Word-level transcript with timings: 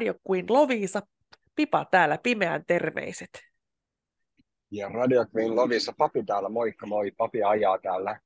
Radio 0.00 0.14
Queen 0.30 0.46
Lovisa. 0.48 1.02
Pipa 1.56 1.84
täällä, 1.84 2.18
pimeän 2.22 2.64
terveiset. 2.66 3.30
Ja 4.70 4.88
Radio 4.88 5.26
Queen 5.36 5.56
Lovisa, 5.56 5.92
papi 5.98 6.24
täällä, 6.24 6.48
moikka 6.48 6.86
moi. 6.86 7.10
Papi 7.10 7.42
ajaa 7.42 7.78
täällä 7.78 8.20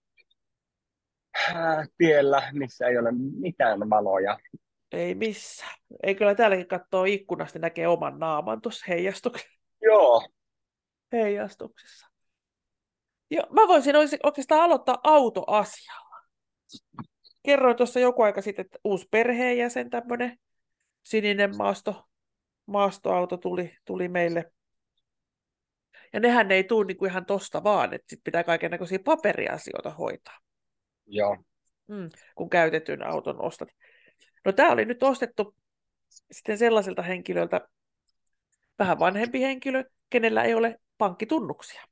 äh, 1.49 1.89
tiellä, 1.99 2.51
missä 2.53 2.87
ei 2.87 2.99
ole 2.99 3.09
mitään 3.41 3.91
valoja. 3.91 4.39
Ei 4.93 5.15
missä. 5.15 5.65
Ei 6.03 6.15
kyllä 6.15 6.35
täälläkin 6.35 6.69
katsoo 6.69 7.05
ikkunasta, 7.05 7.59
näkee 7.59 7.89
oman 7.89 8.19
naaman 8.19 8.61
tuossa 8.61 8.85
heijastuksessa. 8.89 9.61
Joo. 9.83 10.29
Heijastuksessa. 11.13 12.07
Joo, 13.31 13.47
mä 13.51 13.69
voisin 13.69 13.97
oikeastaan 14.23 14.61
aloittaa 14.61 14.99
autoasialla. 15.05 16.19
Kerroin 17.43 17.77
tuossa 17.77 18.01
joku 18.01 18.23
aika 18.23 18.43
sitten, 18.43 18.65
että 18.65 18.79
uusi 18.85 19.09
perheenjäsen, 19.11 19.91
tämmöinen 19.91 20.39
sininen 21.05 21.57
maasto, 21.57 22.05
maastoauto 22.67 23.37
tuli, 23.37 23.77
tuli 23.85 24.09
meille. 24.09 24.53
Ja 26.13 26.21
nehän 26.21 26.51
ei 26.51 26.65
tule 26.65 26.87
niin 26.87 26.97
kuin 26.97 27.11
ihan 27.11 27.27
tosta 27.27 27.65
vaan, 27.65 27.95
että 27.95 28.07
sit 28.09 28.21
pitää 28.25 28.45
kaiken 28.45 28.71
näköisiä 28.71 28.99
paperiasioita 29.05 29.91
hoitaa. 29.91 30.39
Joo. 31.07 31.37
Mm, 31.89 32.11
kun 32.35 32.51
käytetyn 32.51 33.07
auton 33.07 33.43
ostat. 33.43 33.69
No 34.45 34.53
tämä 34.53 34.73
oli 34.73 34.85
nyt 34.85 35.03
ostettu 35.03 35.57
sitten 36.31 36.59
sellaiselta 36.59 37.03
henkilöltä, 37.03 37.69
vähän 38.79 38.99
vanhempi 38.99 39.41
henkilö, 39.41 39.85
kenellä 40.11 40.43
ei 40.43 40.55
ole 40.55 40.81
pankkitunnuksia. 40.99 41.83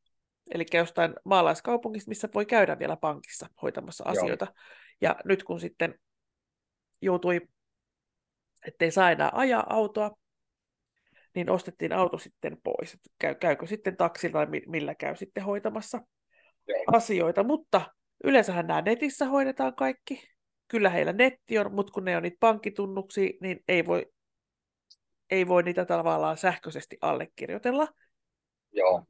Eli 0.54 0.66
jostain 0.72 1.14
maalaiskaupungista, 1.24 2.08
missä 2.08 2.28
voi 2.34 2.46
käydä 2.46 2.78
vielä 2.78 2.96
pankissa 2.96 3.46
hoitamassa 3.62 4.04
asioita. 4.06 4.44
Joo. 4.44 4.54
Ja 5.00 5.16
nyt 5.24 5.42
kun 5.42 5.60
sitten 5.60 5.98
joutui, 7.00 7.40
ettei 8.68 8.90
saa 8.90 9.10
enää 9.10 9.30
ajaa 9.32 9.66
autoa, 9.70 10.10
niin 11.34 11.50
ostettiin 11.50 11.92
auto 11.92 12.18
sitten 12.18 12.56
pois. 12.64 12.98
Käy, 13.18 13.34
käykö 13.34 13.66
sitten 13.66 13.96
taksilla 13.96 14.38
vai 14.38 14.46
millä 14.66 14.94
käy 14.94 15.16
sitten 15.16 15.44
hoitamassa 15.44 16.00
Joo. 16.68 16.84
asioita. 16.86 17.42
Mutta 17.42 17.80
yleensähän 18.24 18.66
nämä 18.66 18.82
netissä 18.82 19.26
hoidetaan 19.26 19.74
kaikki. 19.74 20.28
Kyllä 20.68 20.90
heillä 20.90 21.12
netti 21.12 21.58
on, 21.58 21.74
mutta 21.74 21.92
kun 21.92 22.04
ne 22.04 22.16
on 22.16 22.22
niitä 22.22 22.36
pankkitunnuksia, 22.40 23.30
niin 23.40 23.64
ei 23.68 23.86
voi, 23.86 24.06
ei 25.30 25.48
voi 25.48 25.62
niitä 25.62 25.84
tavallaan 25.84 26.36
sähköisesti 26.36 26.98
allekirjoitella. 27.00 27.88
Joo. 28.72 29.06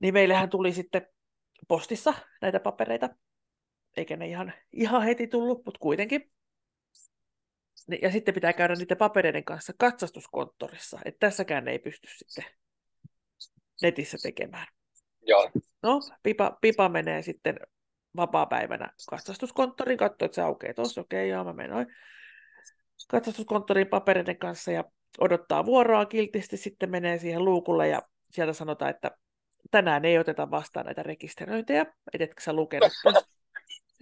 Niin 0.00 0.14
meillähän 0.14 0.50
tuli 0.50 0.72
sitten 0.72 1.06
postissa 1.68 2.14
näitä 2.42 2.60
papereita, 2.60 3.08
eikä 3.96 4.16
ne 4.16 4.26
ihan, 4.26 4.52
ihan 4.72 5.02
heti 5.02 5.26
tullut, 5.26 5.64
mutta 5.64 5.78
kuitenkin. 5.80 6.30
Ja 8.02 8.10
sitten 8.10 8.34
pitää 8.34 8.52
käydä 8.52 8.74
niiden 8.74 8.96
papereiden 8.96 9.44
kanssa 9.44 9.72
katsastuskonttorissa, 9.78 10.98
että 11.04 11.26
tässäkään 11.26 11.68
ei 11.68 11.78
pysty 11.78 12.08
sitten 12.16 12.44
netissä 13.82 14.18
tekemään. 14.22 14.66
Joo. 15.26 15.50
No, 15.82 16.00
pipa, 16.22 16.58
pipa 16.60 16.88
menee 16.88 17.22
sitten 17.22 17.60
vapaa-päivänä 18.16 18.92
katsastuskonttoriin, 19.10 19.98
katsoo, 19.98 20.26
että 20.26 20.34
se 20.34 20.42
aukeaa 20.42 20.74
tuossa, 20.74 21.00
okei, 21.00 21.20
okay, 21.20 21.28
joo, 21.28 21.44
mä 21.44 21.52
menen 21.52 21.86
katsastuskonttorin 23.08 23.86
papereiden 23.86 24.38
kanssa 24.38 24.72
ja 24.72 24.84
odottaa 25.20 25.66
vuoroa 25.66 26.06
kiltisti, 26.06 26.56
sitten 26.56 26.90
menee 26.90 27.18
siihen 27.18 27.44
luukulle 27.44 27.88
ja 27.88 28.02
sieltä 28.30 28.52
sanotaan, 28.52 28.90
että 28.90 29.10
tänään 29.70 30.04
ei 30.04 30.18
oteta 30.18 30.50
vastaan 30.50 30.86
näitä 30.86 31.02
rekisteröintejä, 31.02 31.86
et 32.12 32.20
etkö 32.20 32.42
sä 32.42 32.52
lukenut 32.52 32.92
tosta? 33.02 33.31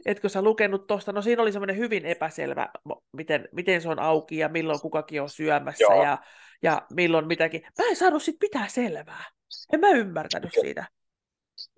Etkö 0.07 0.29
sä 0.29 0.43
lukenut 0.43 0.87
tuosta? 0.87 1.13
No 1.13 1.23
siinä 1.23 1.43
oli 1.43 1.53
semmoinen 1.53 1.77
hyvin 1.77 2.07
epäselvä, 2.07 2.69
miten, 3.13 3.49
miten 3.53 3.83
se 3.83 3.89
on 3.89 3.99
auki 3.99 4.39
ja 4.39 4.49
milloin 4.49 4.81
kukakin 4.81 5.23
on 5.23 5.31
syömässä 5.31 5.95
ja, 5.95 6.19
ja 6.63 6.87
milloin 6.93 7.27
mitäkin. 7.27 7.63
Mä 7.79 7.89
en 7.89 7.97
saanut 7.97 8.23
siitä 8.23 8.39
pitää 8.41 8.69
selvää. 8.69 9.25
En 9.73 9.81
mä 9.81 9.91
ymmärtänyt 9.91 10.51
siitä. 10.61 10.89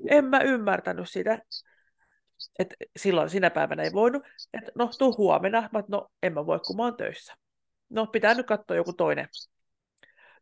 En 0.09 0.25
mä 0.25 0.41
ymmärtänyt 0.41 1.11
siitä. 1.11 1.39
Et 2.59 2.75
silloin 2.97 3.31
sinä 3.31 3.51
päivänä 3.51 3.83
ei 3.83 3.93
voinut, 3.93 4.23
että 4.53 4.73
no 4.75 4.91
tuu 4.99 5.17
huomenna, 5.17 5.69
mä 5.73 5.83
no 5.89 6.09
en 6.23 6.35
mä 6.35 6.47
voi, 6.47 6.61
kun 6.67 6.77
mä 6.77 6.83
oon 6.83 6.97
töissä. 6.97 7.35
No 7.91 8.07
pitää 8.07 8.35
nyt 8.35 8.47
katsoa 8.47 8.77
joku 8.77 8.93
toinen, 8.93 9.29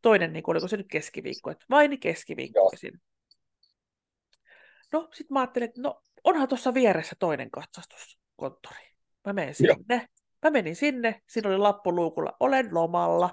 toinen 0.03 0.33
niin 0.33 0.43
kuin, 0.43 0.55
oliko 0.55 0.69
se 0.69 0.77
nyt 0.77 0.89
keskiviikko, 0.91 1.51
että 1.51 1.67
vain 1.71 2.01
keskiviikkoisin. 2.01 3.01
No, 4.93 5.09
sitten 5.13 5.35
mä 5.35 5.41
ajattelin, 5.41 5.69
että 5.69 5.81
no, 5.81 6.03
onhan 6.25 6.49
tuossa 6.49 6.75
vieressä 6.75 7.17
toinen 7.19 7.51
katsastuskonttori. 7.51 8.91
Mä 9.27 9.33
menen 9.33 9.55
sinne. 9.55 9.75
Joo. 9.89 10.01
Mä 10.43 10.51
menin 10.51 10.77
sinne, 10.77 11.23
siinä 11.29 11.49
oli 11.49 11.59
lappu 11.59 11.95
luukulla, 11.95 12.37
olen 12.41 12.75
lomalla. 12.75 13.31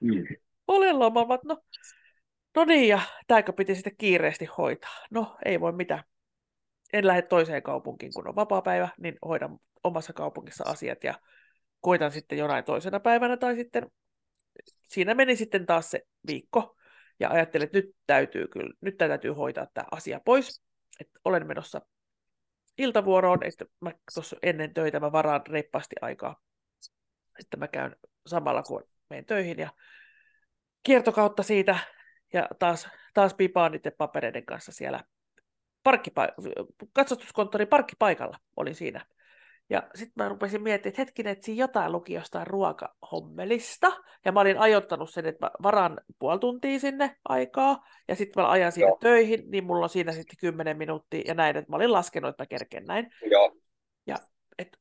Mm. 0.00 0.24
Olen 0.66 0.98
lomalla, 0.98 1.38
no, 1.44 1.58
no 2.56 2.64
niin, 2.64 2.88
ja 2.88 3.00
tämäkö 3.26 3.52
piti 3.52 3.74
sitten 3.74 3.96
kiireesti 3.98 4.44
hoitaa. 4.44 5.06
No, 5.10 5.36
ei 5.44 5.60
voi 5.60 5.72
mitään. 5.72 6.04
En 6.92 7.06
lähde 7.06 7.22
toiseen 7.22 7.62
kaupunkiin, 7.62 8.12
kun 8.14 8.28
on 8.28 8.36
vapaa-päivä, 8.36 8.88
niin 8.98 9.18
hoidan 9.24 9.58
omassa 9.84 10.12
kaupungissa 10.12 10.64
asiat 10.66 11.04
ja 11.04 11.14
koitan 11.80 12.12
sitten 12.12 12.38
jonain 12.38 12.64
toisena 12.64 13.00
päivänä 13.00 13.36
tai 13.36 13.56
sitten 13.56 13.90
siinä 14.88 15.14
meni 15.14 15.36
sitten 15.36 15.66
taas 15.66 15.90
se 15.90 16.02
viikko 16.26 16.76
ja 17.20 17.30
ajattelin, 17.30 17.64
että 17.66 17.78
nyt 17.78 17.96
täytyy 18.06 18.48
kyllä, 18.48 18.74
nyt 18.80 18.96
täytyy 18.96 19.30
hoitaa 19.30 19.66
tämä 19.74 19.86
asia 19.90 20.20
pois, 20.24 20.62
että 21.00 21.20
olen 21.24 21.46
menossa 21.46 21.80
iltavuoroon, 22.78 23.42
että 23.42 23.64
mä 23.80 23.92
tuossa 24.14 24.36
ennen 24.42 24.74
töitä 24.74 25.00
mä 25.00 25.12
varaan 25.12 25.42
reippaasti 25.48 25.96
aikaa, 26.00 26.40
että 27.40 27.56
mä 27.56 27.68
käyn 27.68 27.96
samalla 28.26 28.62
kun 28.62 28.84
menen 29.10 29.24
töihin 29.24 29.58
ja 29.58 29.70
kiertokautta 30.82 31.42
siitä 31.42 31.78
ja 32.32 32.48
taas, 32.58 32.88
taas 33.14 33.34
pipaan 33.34 33.72
niiden 33.72 33.92
papereiden 33.98 34.46
kanssa 34.46 34.72
siellä 34.72 35.04
parkkipa- 35.82 36.34
katsastuskonttorin 36.92 37.68
parkkipaikalla 37.68 38.38
olin 38.56 38.74
siinä 38.74 39.06
ja 39.70 39.82
sitten 39.94 40.24
mä 40.24 40.28
rupesin 40.28 40.62
miettimään, 40.62 40.92
että 40.92 41.02
hetkinen, 41.02 41.32
että 41.32 41.44
siinä 41.44 41.62
jotain 41.62 41.92
luki 41.92 42.12
jostain 42.12 42.46
ruokahommelista. 42.46 43.92
Ja 44.24 44.32
mä 44.32 44.40
olin 44.40 44.58
ajoittanut 44.58 45.10
sen, 45.10 45.26
että 45.26 45.46
mä 45.46 45.50
varan 45.62 46.00
puoli 46.18 46.38
tuntia 46.38 46.80
sinne 46.80 47.16
aikaa. 47.28 47.86
Ja 48.08 48.16
sitten 48.16 48.42
mä 48.42 48.50
ajan 48.50 48.72
siitä 48.72 48.88
Joo. 48.88 48.98
töihin, 49.00 49.50
niin 49.50 49.64
mulla 49.64 49.84
on 49.84 49.88
siinä 49.88 50.12
sitten 50.12 50.36
10 50.40 50.78
minuuttia. 50.78 51.22
Ja 51.26 51.34
näin, 51.34 51.56
että 51.56 51.70
mä 51.70 51.76
olin 51.76 51.92
laskenut, 51.92 52.30
että 52.30 52.42
mä 52.42 52.46
kerken 52.46 52.84
näin. 52.84 53.10
Joo. 53.30 53.56
Ja 54.06 54.16
et, 54.58 54.78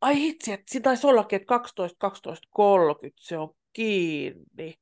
ai 0.00 0.16
hitsi, 0.16 0.52
että 0.52 0.64
siinä 0.68 0.84
taisi 0.84 1.06
ollakin, 1.06 1.36
että 1.36 1.46
12, 1.46 1.96
12, 1.98 2.48
30 2.50 3.22
se 3.22 3.38
on 3.38 3.54
kiinni. 3.72 4.74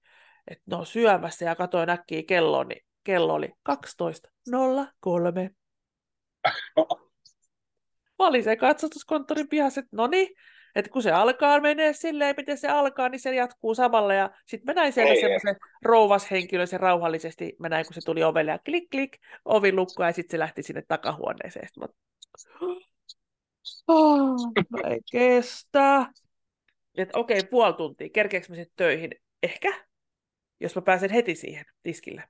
Että 0.50 0.64
ne 0.66 0.76
on 0.76 0.86
syömässä 0.86 1.44
ja 1.44 1.54
katsoin 1.54 1.90
äkkiä 1.90 2.22
kello, 2.22 2.64
niin 2.64 2.84
kello 3.04 3.34
oli 3.34 3.52
12.03. 3.70 5.50
Mä 8.20 8.26
olin 8.26 8.44
se 8.44 8.56
katsastuskonttorin 8.56 9.48
pihassa, 9.48 9.80
että 9.80 9.96
no 9.96 10.06
niin, 10.06 10.28
että 10.74 10.90
kun 10.90 11.02
se 11.02 11.12
alkaa 11.12 11.60
menee 11.60 11.92
silleen, 11.92 12.34
miten 12.36 12.58
se 12.58 12.68
alkaa, 12.68 13.08
niin 13.08 13.20
se 13.20 13.34
jatkuu 13.34 13.74
samalla. 13.74 14.14
Ja 14.14 14.30
sitten 14.46 14.66
mä 14.66 14.80
näin 14.80 14.92
siellä 14.92 15.14
semmoisen 15.14 15.56
rouvas 15.82 16.30
henkilö, 16.30 16.66
se 16.66 16.78
rauhallisesti, 16.78 17.56
mä 17.58 17.68
näin, 17.68 17.86
kun 17.86 17.94
se 17.94 18.00
tuli 18.04 18.24
ovelle 18.24 18.50
ja 18.50 18.58
klik, 18.58 18.90
klik, 18.90 19.18
ovi 19.44 19.72
lukkua 19.72 20.06
ja 20.06 20.12
sitten 20.12 20.30
se 20.30 20.38
lähti 20.38 20.62
sinne 20.62 20.82
takahuoneeseen. 20.88 21.68
Sitten 21.68 21.82
mä, 21.82 21.88
oh, 23.88 24.52
ei 24.90 25.00
kestä. 25.12 26.06
Että 26.94 27.18
okei, 27.18 27.38
okay, 27.38 27.50
puoli 27.50 27.74
tuntia, 27.74 28.08
kerkeekö 28.12 28.46
mä 28.48 28.56
sitten 28.56 28.76
töihin? 28.76 29.10
Ehkä, 29.42 29.86
jos 30.60 30.74
mä 30.74 30.82
pääsen 30.82 31.10
heti 31.10 31.34
siihen 31.34 31.64
tiskille. 31.82 32.24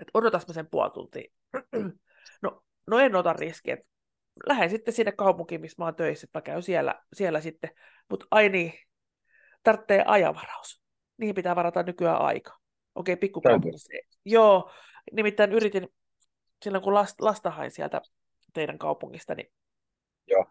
Että 0.00 0.10
odotas 0.14 0.48
mä 0.48 0.54
sen 0.54 0.68
puoli 0.70 0.90
tuntia. 0.90 1.32
No, 2.42 2.62
no 2.86 2.98
en 2.98 3.16
ota 3.16 3.32
riskiä, 3.32 3.74
että 3.74 3.91
lähden 4.46 4.70
sitten 4.70 4.94
sinne 4.94 5.12
kaupunkiin, 5.12 5.60
missä 5.60 5.76
mä 5.78 5.84
oon 5.84 5.94
töissä, 5.94 6.24
että 6.24 6.38
mä 6.38 6.42
käyn 6.42 6.62
siellä, 6.62 7.02
siellä 7.12 7.40
sitten. 7.40 7.70
Mutta 8.10 8.26
ai 8.30 8.48
niin, 8.48 8.72
tarvitsee 9.62 10.04
ajavaraus. 10.06 10.82
Niihin 11.16 11.34
pitää 11.34 11.56
varata 11.56 11.82
nykyään 11.82 12.20
aika. 12.20 12.58
Okei, 12.94 13.16
pikkukaupungissa. 13.16 13.92
Joo, 14.24 14.70
nimittäin 15.12 15.52
yritin, 15.52 15.88
silloin 16.62 16.84
kun 16.84 16.94
lasta, 16.94 17.24
lasta 17.24 17.50
hain 17.50 17.70
sieltä 17.70 18.00
teidän 18.52 18.78
kaupungista, 18.78 19.34
niin, 19.34 19.52
Joo. 20.26 20.46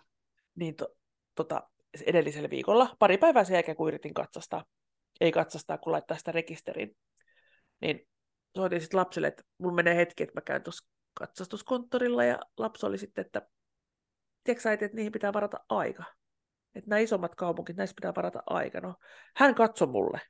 niin 0.56 0.76
to, 0.76 0.88
tota, 1.36 1.70
edellisellä 2.06 2.50
viikolla, 2.50 2.96
pari 3.00 3.18
päivää 3.18 3.44
sen 3.44 3.54
jälkeen, 3.54 3.78
kun 3.78 3.88
yritin 3.88 4.14
katsastaa, 4.14 4.66
ei 5.22 5.32
katsastaa, 5.32 5.78
kun 5.78 5.92
laittaa 5.92 6.18
sitä 6.18 6.32
rekisteriin, 6.32 6.98
niin 7.82 8.08
soitin 8.56 8.82
sitten 8.82 9.00
lapselle, 9.00 9.28
että 9.28 9.44
mulla 9.58 9.76
menee 9.76 9.96
hetki, 9.96 10.24
että 10.24 10.38
mä 10.38 10.42
käyn 10.42 10.64
tuossa 10.64 10.88
katsastuskonttorilla, 11.14 12.24
ja 12.24 12.40
lapsi 12.58 12.86
oli 12.86 12.98
sitten, 12.98 13.26
että 13.26 13.42
tiedätkö 14.44 14.72
että 14.72 14.96
niihin 14.96 15.12
pitää 15.12 15.34
varata 15.34 15.60
aika. 15.70 16.04
Että 16.76 16.90
nämä 16.90 17.00
isommat 17.00 17.36
kaupunkit, 17.36 17.78
näissä 17.78 17.96
pitää 17.96 18.14
varata 18.16 18.44
aika. 18.46 18.80
No, 18.80 18.96
hän 19.36 19.56
katsoi 19.56 19.88
mulle 19.88 20.22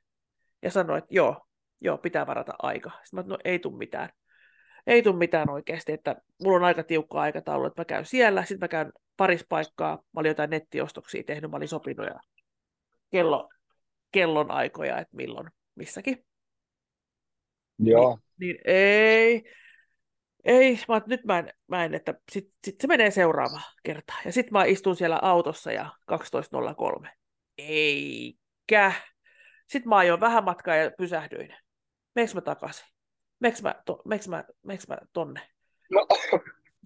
ja 0.62 0.70
sanoi, 0.70 0.98
että 0.98 1.14
joo, 1.14 1.46
joo, 1.80 1.98
pitää 1.98 2.26
varata 2.26 2.52
aika. 2.58 2.90
Sitten 3.04 3.24
mä 3.26 3.28
no 3.28 3.38
ei 3.44 3.58
tule 3.58 3.78
mitään. 3.78 4.08
Ei 4.86 5.02
tule 5.02 5.16
mitään 5.16 5.50
oikeasti, 5.50 5.92
että 5.92 6.16
mulla 6.42 6.56
on 6.56 6.64
aika 6.64 6.82
tiukka 6.82 7.20
aikataulu, 7.20 7.66
että 7.66 7.80
mä 7.80 7.84
käyn 7.84 8.06
siellä, 8.06 8.44
sitten 8.44 8.64
mä 8.64 8.68
käyn 8.68 8.92
paris 9.16 9.46
paikkaa, 9.48 9.96
mä 9.96 10.20
olin 10.20 10.28
jotain 10.28 10.50
nettiostoksia 10.50 11.22
tehnyt, 11.26 11.50
mä 11.50 11.56
olin 11.56 11.68
sopinut 11.68 12.06
ja 12.06 12.20
kello, 13.10 13.48
kellon 14.12 14.50
aikoja, 14.50 14.98
että 14.98 15.16
milloin 15.16 15.50
missäkin. 15.74 16.24
Joo. 17.78 18.18
Niin, 18.40 18.56
niin 18.56 18.58
ei, 18.64 19.42
ei, 20.44 20.78
mä, 20.88 21.00
nyt 21.06 21.24
mä 21.24 21.38
en, 21.38 21.52
mä 21.66 21.84
en 21.84 21.94
että 21.94 22.14
sit, 22.32 22.50
sit 22.64 22.80
se 22.80 22.86
menee 22.86 23.10
seuraava 23.10 23.60
kerta. 23.82 24.14
Ja 24.24 24.32
sitten 24.32 24.52
mä 24.52 24.64
istun 24.64 24.96
siellä 24.96 25.18
autossa 25.22 25.72
ja 25.72 25.90
12.03. 26.12 27.08
Eikä. 27.58 28.92
Sitten 29.66 29.88
mä 29.88 29.96
ajoin 29.96 30.20
vähän 30.20 30.44
matkaa 30.44 30.76
ja 30.76 30.90
pysähdyin. 30.98 31.56
Meekö 32.14 32.34
mä 32.34 32.40
takaisin? 32.40 32.86
Meekö 33.40 33.58
mä, 33.62 33.74
to, 33.86 34.02
meekö 34.04 34.24
mä, 34.28 34.44
meekö 34.62 34.84
mä 34.88 34.98
tonne? 35.12 35.40
No. 35.90 36.06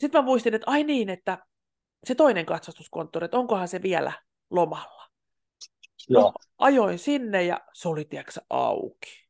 Sitten 0.01 0.21
mä 0.21 0.25
muistin, 0.25 0.55
että 0.55 0.71
ai 0.71 0.85
niin, 0.85 1.09
että 1.09 1.39
se 2.05 2.15
toinen 2.15 2.47
katsastuskonttori, 2.47 3.25
että 3.25 3.39
onkohan 3.39 3.69
se 3.69 3.83
vielä 3.83 4.13
lomalla. 4.51 5.07
Joo. 6.09 6.23
No, 6.23 6.33
ajoin 6.59 6.99
sinne 6.99 7.45
ja 7.45 7.61
se 7.73 7.89
oli, 7.89 8.05
tiedätkö, 8.05 8.41
auki. 8.51 9.27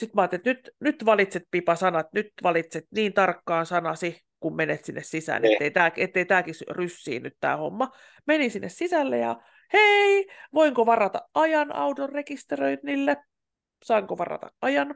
Sitten 0.00 0.12
mä 0.14 0.22
ajattelin, 0.22 0.40
että 0.40 0.50
nyt, 0.50 0.70
nyt 0.80 1.04
valitset 1.06 1.42
Pipa 1.50 1.74
sanat, 1.74 2.06
nyt 2.12 2.32
valitset 2.42 2.84
niin 2.90 3.12
tarkkaan 3.12 3.66
sanasi, 3.66 4.20
kun 4.40 4.56
menet 4.56 4.84
sinne 4.84 5.02
sisään, 5.02 5.42
Niin. 5.42 5.52
ettei, 5.52 5.70
tää, 5.70 5.92
ettei 5.96 6.24
tämäkin 6.24 6.54
ryssiin 6.70 7.22
nyt 7.22 7.36
tämä 7.40 7.56
homma. 7.56 7.90
Menin 8.26 8.50
sinne 8.50 8.68
sisälle 8.68 9.18
ja 9.18 9.40
hei, 9.72 10.26
voinko 10.54 10.86
varata 10.86 11.22
ajan 11.34 11.74
auton 11.76 12.08
rekisteröinnille? 12.08 13.16
Saanko 13.84 14.18
varata 14.18 14.50
ajan? 14.62 14.94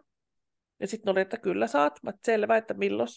Ja 0.81 0.87
sitten 0.87 1.13
oli, 1.13 1.21
että 1.21 1.37
kyllä 1.37 1.67
saat. 1.67 1.99
Mä 2.03 2.13
selvä, 2.25 2.57
että 2.57 2.75
milloin, 2.75 3.09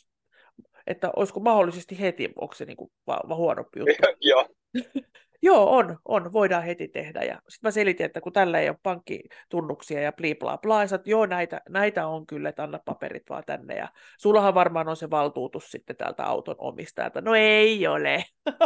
että 0.88 1.10
olisiko 1.16 1.40
mahdollisesti 1.40 2.00
heti, 2.00 2.34
onko 2.36 2.54
se 2.56 2.66
niinku 2.66 2.92
va- 3.08 3.22
va- 3.30 3.36
huonompi 3.36 3.80
juttu. 3.80 3.94
Joo. 4.22 4.48
Joo, 5.42 5.76
on, 5.78 5.98
on, 6.06 6.34
voidaan 6.34 6.64
heti 6.64 6.88
tehdä. 6.88 7.24
Ja 7.24 7.42
sitten 7.50 7.68
mä 7.68 7.72
selitin, 7.72 8.06
että 8.06 8.22
kun 8.22 8.34
tällä 8.34 8.60
ei 8.60 8.70
ole 8.70 8.78
pankkitunnuksia 8.84 10.02
ja 10.02 10.12
bli 10.12 10.36
bla 10.36 10.58
bla, 10.58 10.84
ja 10.84 11.00
joo, 11.06 11.26
näitä, 11.26 11.62
näitä 11.70 12.08
on 12.08 12.28
kyllä, 12.28 12.50
että 12.50 12.64
anna 12.64 12.80
paperit 12.86 13.30
vaan 13.30 13.44
tänne. 13.46 13.76
Ja 13.76 13.90
sullahan 14.18 14.54
varmaan 14.54 14.90
on 14.90 14.96
se 14.98 15.10
valtuutus 15.10 15.72
sitten 15.72 15.96
täältä 15.96 16.26
auton 16.26 16.56
omistajalta. 16.58 17.22
No 17.22 17.36
ei 17.36 17.88
ole. 17.88 18.24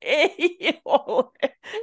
ei 0.00 0.80
ole. 0.84 1.30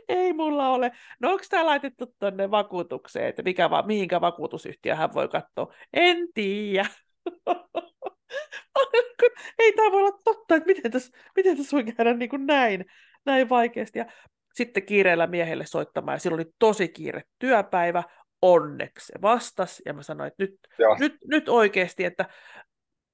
Ei 0.10 0.34
mulla 0.34 0.70
ole. 0.70 0.92
No 1.20 1.32
onko 1.32 1.44
tämä 1.50 1.66
laitettu 1.66 2.06
tuonne 2.20 2.52
vakuutukseen, 2.52 3.28
että 3.28 3.44
mikä 3.44 3.70
mihinkä 3.86 4.22
vakuutusyhtiö 4.22 4.96
hän 4.96 5.14
voi 5.14 5.28
katsoa? 5.28 5.74
En 5.94 6.18
tiedä. 6.34 6.86
ei 9.60 9.74
tämä 9.74 9.92
voi 9.92 10.00
olla 10.00 10.20
totta, 10.24 10.56
että 10.56 10.68
miten 10.68 10.92
tässä, 10.92 11.18
miten 11.36 11.58
tässä 11.58 11.78
voi 11.78 11.84
käydä 11.84 12.14
niin 12.14 12.30
kuin 12.30 12.46
näin, 12.46 12.86
näin 13.26 13.50
vaikeasti. 13.50 14.00
Ja 14.00 14.06
sitten 14.54 14.86
kiireellä 14.86 15.28
miehelle 15.28 15.66
soittamaan, 15.66 16.16
ja 16.16 16.20
silloin 16.20 16.42
oli 16.42 16.54
tosi 16.60 16.88
kiire 16.88 17.22
työpäivä, 17.40 18.04
onneksi 18.42 19.06
se 19.06 19.14
vastasi, 19.22 19.84
ja 19.86 19.94
mä 19.94 20.04
sanoin, 20.04 20.28
että 20.28 20.44
nyt, 20.44 20.60
Joo. 20.80 20.98
nyt, 21.00 21.16
nyt 21.28 21.50
oikeasti, 21.50 22.06
että 22.06 22.26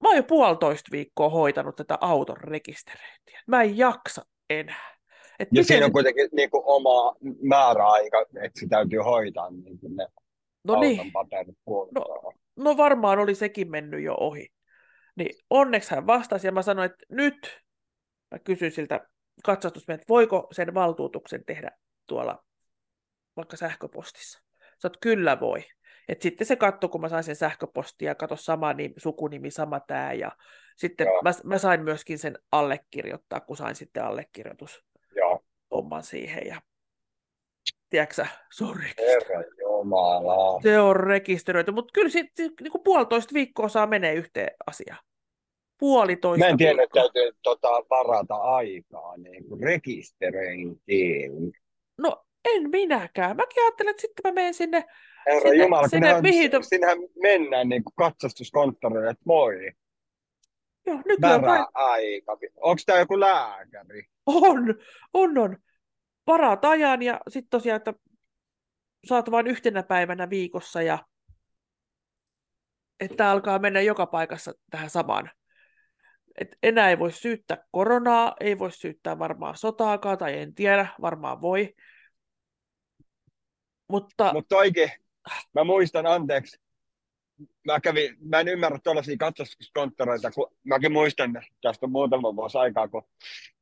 mä 0.03 0.09
oon 0.09 0.17
jo 0.17 0.23
puolitoista 0.23 0.91
viikkoa 0.91 1.29
hoitanut 1.29 1.75
tätä 1.75 1.97
auton 2.01 2.37
rekisteröintiä. 2.37 3.41
Mä 3.47 3.61
en 3.61 3.77
jaksa 3.77 4.25
enää. 4.49 4.97
Et 5.39 5.47
Ja 5.47 5.51
miten 5.51 5.65
siinä 5.65 5.85
on 5.85 5.91
kuitenkin 5.91 6.29
niin 6.31 6.49
kuin 6.49 6.63
oma 6.65 7.15
määräaika, 7.41 8.21
että 8.21 8.59
se 8.59 8.67
täytyy 8.69 8.99
hoitaa 8.99 9.49
niin 9.49 9.79
kuin 9.79 9.95
ne 9.95 10.07
no 10.63 10.73
auton 10.73 10.89
niin, 10.89 11.11
paperit 11.11 11.57
kuntoon. 11.65 12.33
no 12.55 12.77
varmaan 12.77 13.19
oli 13.19 13.35
sekin 13.35 13.71
mennyt 13.71 14.03
jo 14.03 14.15
ohi. 14.19 14.47
Niin 15.17 15.35
onneksi 15.49 15.95
hän 15.95 16.07
vastasi 16.07 16.47
ja 16.47 16.51
mä 16.51 16.61
sanoin, 16.61 16.91
että 16.91 17.05
nyt 17.09 17.61
mä 18.31 18.39
kysyin 18.39 18.71
siltä 18.71 19.07
katsastusmieheltä, 19.43 20.01
että 20.01 20.13
voiko 20.13 20.47
sen 20.51 20.73
valtuutuksen 20.73 21.45
tehdä 21.45 21.71
tuolla 22.07 22.43
vaikka 23.35 23.57
sähköpostissa. 23.57 24.41
Sä 24.81 24.87
oot, 24.87 24.97
kyllä 25.01 25.39
voi. 25.39 25.63
Et 26.07 26.21
sitten 26.21 26.47
se 26.47 26.55
katsoi, 26.55 26.89
kun 26.89 27.01
mä 27.01 27.09
sain 27.09 27.23
sen 27.23 27.35
sähköpostia, 27.35 28.15
kato 28.15 28.35
sama 28.35 28.73
nimi, 28.73 28.93
sukunimi, 28.97 29.51
sama 29.51 29.79
tää. 29.79 30.13
Ja 30.13 30.31
sitten 30.75 31.07
Joo. 31.07 31.21
mä, 31.21 31.31
mä, 31.43 31.57
sain 31.57 31.83
myöskin 31.83 32.19
sen 32.19 32.39
allekirjoittaa, 32.51 33.39
kun 33.39 33.57
sain 33.57 33.75
sitten 33.75 34.03
allekirjoitus 34.03 34.83
Joo, 35.15 35.45
homman 35.71 36.03
siihen. 36.03 36.47
Ja 36.47 36.61
tiedätkö 37.89 38.25
se 38.53 38.63
on 38.63 38.75
rekisteröity. 38.75 39.55
Se 40.63 40.79
on 40.79 40.95
rekisteröity, 40.95 41.71
mutta 41.71 41.91
kyllä 41.93 42.09
sitten 42.09 42.51
niin 42.61 42.83
puolitoista 42.83 43.33
viikkoa 43.33 43.69
saa 43.69 43.87
menee 43.87 44.13
yhteen 44.13 44.51
asiaan. 44.67 45.06
Puolitoista 45.77 46.45
Mä 46.45 46.49
en 46.49 46.57
tiedä, 46.57 46.83
että 46.83 46.99
viikkoa. 46.99 47.01
täytyy 47.13 47.39
tota, 47.43 47.67
varata 47.67 48.35
aikaa 48.35 49.17
niin 49.17 49.45
kuin 49.49 49.63
rekisteröintiin. 49.63 51.31
No 51.97 52.25
en 52.45 52.69
minäkään. 52.69 53.37
Mäkin 53.37 53.63
ajattelen, 53.63 53.91
että 53.91 54.01
sitten 54.01 54.21
mä 54.23 54.31
menen 54.31 54.53
sinne. 54.53 54.85
Herra 55.27 55.49
Sinne- 55.49 55.63
Jumala, 55.63 55.87
sinne 55.87 56.07
nehän- 56.07 56.21
mihin 56.23 56.51
to- 56.51 56.61
sinnehän 56.63 56.97
mennään 57.21 57.69
niin 57.69 57.83
kuin 57.83 57.93
katsastuskonttorille, 57.95 59.09
että 59.09 59.23
moi, 59.25 59.71
Joo, 60.85 60.97
nykyään 61.05 61.41
kai... 61.41 61.49
määräaika. 61.49 62.37
Onko 62.55 62.81
tämä 62.85 62.99
joku 62.99 63.19
lääkäri? 63.19 64.03
on, 64.25 64.75
on, 65.13 65.37
on. 65.37 65.57
Varaat 66.27 66.65
ajan 66.65 67.01
ja 67.01 67.19
sitten 67.29 67.49
tosiaan, 67.49 67.77
että 67.77 67.93
saat 69.05 69.31
vain 69.31 69.47
yhtenä 69.47 69.83
päivänä 69.83 70.29
viikossa 70.29 70.81
ja 70.81 70.99
että 72.99 73.31
alkaa 73.31 73.59
mennä 73.59 73.81
joka 73.81 74.05
paikassa 74.05 74.53
tähän 74.71 74.89
samaan. 74.89 75.31
Et 76.37 76.57
enää 76.63 76.89
ei 76.89 76.99
voi 76.99 77.11
syyttää 77.11 77.65
koronaa, 77.71 78.35
ei 78.39 78.59
voi 78.59 78.71
syyttää 78.71 79.19
varmaan 79.19 79.57
sotaakaan, 79.57 80.17
tai 80.17 80.39
en 80.39 80.55
tiedä, 80.55 80.87
varmaan 81.01 81.41
voi. 81.41 81.75
Mutta 83.87 84.33
Mutta 84.33 84.55
toikin, 84.55 84.91
mä 85.53 85.63
muistan, 85.63 86.05
anteeksi, 86.05 86.59
mä, 87.65 87.79
kävin, 87.79 88.15
mä 88.19 88.39
en 88.39 88.47
ymmärrä 88.47 88.79
tuollaisia 88.83 89.17
katsastuskonttoreita, 89.17 90.31
kun 90.31 90.51
mäkin 90.63 90.91
muistan 90.91 91.41
tästä 91.61 91.85
on 91.85 91.91
muutama 91.91 92.35
vuosi 92.35 92.57
aikaa, 92.57 92.87
kun 92.87 93.03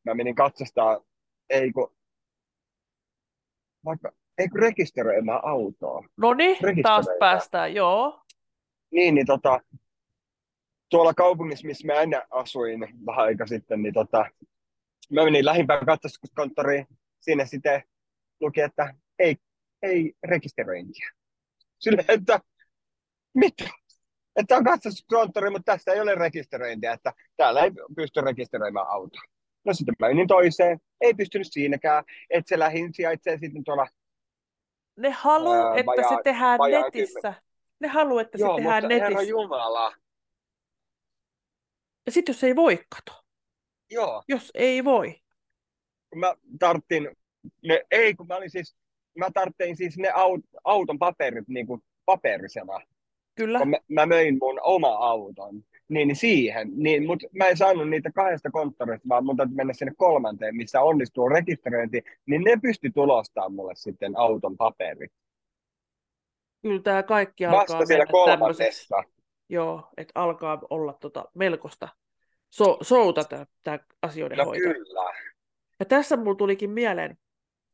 mä 0.04 0.14
menin 0.14 0.36
katsastaa, 0.36 1.00
ei 1.50 1.72
kun, 1.72 1.96
vaikka, 3.86 4.12
ei 4.38 4.50
kun 4.50 4.60
rekisteröimään 4.60 5.40
autoa. 5.44 6.04
no 6.18 6.34
niin, 6.34 6.58
taas 6.84 7.06
päästään, 7.20 7.74
joo. 7.74 8.22
Niin, 8.92 9.16
niin 9.16 9.26
tota, 9.26 9.60
tuolla 10.96 11.14
kaupungissa, 11.14 11.68
missä 11.68 11.88
mä 11.88 11.94
ennen 11.94 12.22
asuin 12.32 12.80
vähän 13.06 13.26
aika 13.26 13.48
sitten, 13.48 13.82
niin 13.82 13.94
tota, 13.94 14.26
mä 15.12 15.24
menin 15.24 15.46
lähimpään 15.46 15.86
katsastuskonttoriin, 15.86 16.88
siinä 17.20 17.46
sitten 17.46 17.84
luki, 18.42 18.62
että 18.62 18.94
ei, 19.20 19.38
ei 19.82 20.14
rekisteröintiä. 20.24 21.10
Silleen, 21.80 22.06
että 22.08 22.40
mitä? 23.34 23.70
Että 24.36 24.58
on 24.58 24.64
katsastuskonttori, 24.64 25.50
mutta 25.50 25.72
tässä 25.72 25.92
ei 25.92 26.02
ole 26.02 26.16
rekisteröintiä, 26.16 26.94
että 26.94 27.14
täällä 27.38 27.62
ei 27.62 27.72
pysty 27.96 28.22
rekisteröimään 28.22 28.88
autoa. 28.90 29.22
No 29.66 29.74
sitten 29.74 29.96
mä 30.00 30.08
menin 30.08 30.28
toiseen, 30.28 30.80
ei 31.02 31.14
pystynyt 31.14 31.48
siinäkään, 31.52 32.04
että 32.30 32.50
se 32.50 32.60
lähin 32.60 32.94
sijaitsee 32.94 33.38
sitten 33.38 33.64
tuolla, 33.64 33.88
Ne 34.98 35.10
haluaa, 35.10 35.76
että 35.76 35.86
vajaa- 35.86 36.10
se 36.10 36.16
tehdään 36.24 36.60
vajaa 36.60 36.84
netissä. 36.84 37.34
Ne 37.80 37.88
haluaa, 37.88 38.22
että 38.22 38.38
joo, 38.38 38.58
se 38.58 38.64
tehdään 38.64 38.84
mutta 38.84 38.94
herra 38.94 39.10
netissä. 39.10 39.30
Jumala, 39.30 39.94
Ja 42.06 42.12
sitten 42.12 42.34
jos 42.34 42.44
ei 42.44 42.56
voi, 42.56 42.80
kato. 42.90 43.24
joo, 43.92 44.24
Jos 44.28 44.52
ei 44.54 44.84
voi. 44.84 45.16
kun 46.10 46.20
mä 46.20 46.36
tarttin, 46.60 47.10
ne, 47.64 47.82
ei 47.92 48.16
kun 48.16 48.28
mä 48.28 48.36
olin 48.36 48.50
siis, 48.50 48.76
mä 49.18 49.28
tarttin 49.34 49.78
siis 49.78 49.98
ne 49.98 50.10
aut, 50.10 50.42
auton 50.64 51.00
paperit 51.00 51.48
niin 51.48 51.68
kuin 51.68 51.82
paperisena, 52.06 52.82
Kyllä. 53.36 53.60
kun 53.60 53.70
mä, 53.70 53.78
mä 53.90 54.06
möin 54.06 54.38
mun 54.42 54.60
oma 54.64 54.90
auton, 54.90 55.64
niin 55.90 56.16
siihen, 56.16 56.72
niin, 56.76 57.06
mutta 57.06 57.28
mä 57.34 57.48
en 57.48 57.58
saanut 57.58 57.90
niitä 57.90 58.12
kahdesta 58.12 58.52
konttorista, 58.52 59.10
vaan 59.10 59.26
mun 59.26 59.38
täytyy 59.38 59.56
mennä 59.56 59.74
sinne 59.74 59.94
kolmanteen, 59.98 60.56
missä 60.56 60.82
onnistuu 60.82 61.30
rekisteröinti, 61.30 62.04
niin 62.26 62.42
ne 62.42 62.58
pysty 62.62 62.92
tulostamaan 62.92 63.54
mulle 63.54 63.74
sitten 63.76 64.18
auton 64.18 64.58
paperit. 64.58 65.12
Kyllä 66.62 66.82
tämä 66.82 67.04
kaikki 67.04 67.46
alkaa 67.46 67.60
Vasta 67.62 67.86
siellä 67.86 68.06
mennä 68.06 68.38
tämmöiseksi. 68.38 68.88
Joo, 69.50 69.90
että 69.98 70.12
alkaa 70.16 70.62
olla 70.70 70.94
tota 70.94 71.26
melkoista 71.34 71.90
so, 72.50 72.78
souta 72.82 73.22
tämä 73.64 73.80
asioiden 74.02 74.38
No 74.38 74.46
hoito. 74.46 74.64
kyllä. 74.64 75.14
Ja 75.80 75.86
tässä 75.86 76.18
mulla 76.18 76.36
tulikin 76.38 76.70
mieleen, 76.70 77.18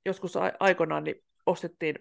joskus 0.05 0.37
a- 0.37 0.51
aikoinaan 0.59 1.03
niin 1.03 1.23
ostettiin 1.45 1.95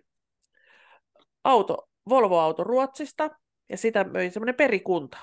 auto, 1.45 1.89
Volvo-auto 2.09 2.65
Ruotsista, 2.65 3.31
ja 3.69 3.77
sitä 3.77 4.05
möi 4.05 4.31
semmoinen 4.31 4.55
perikunta. 4.55 5.19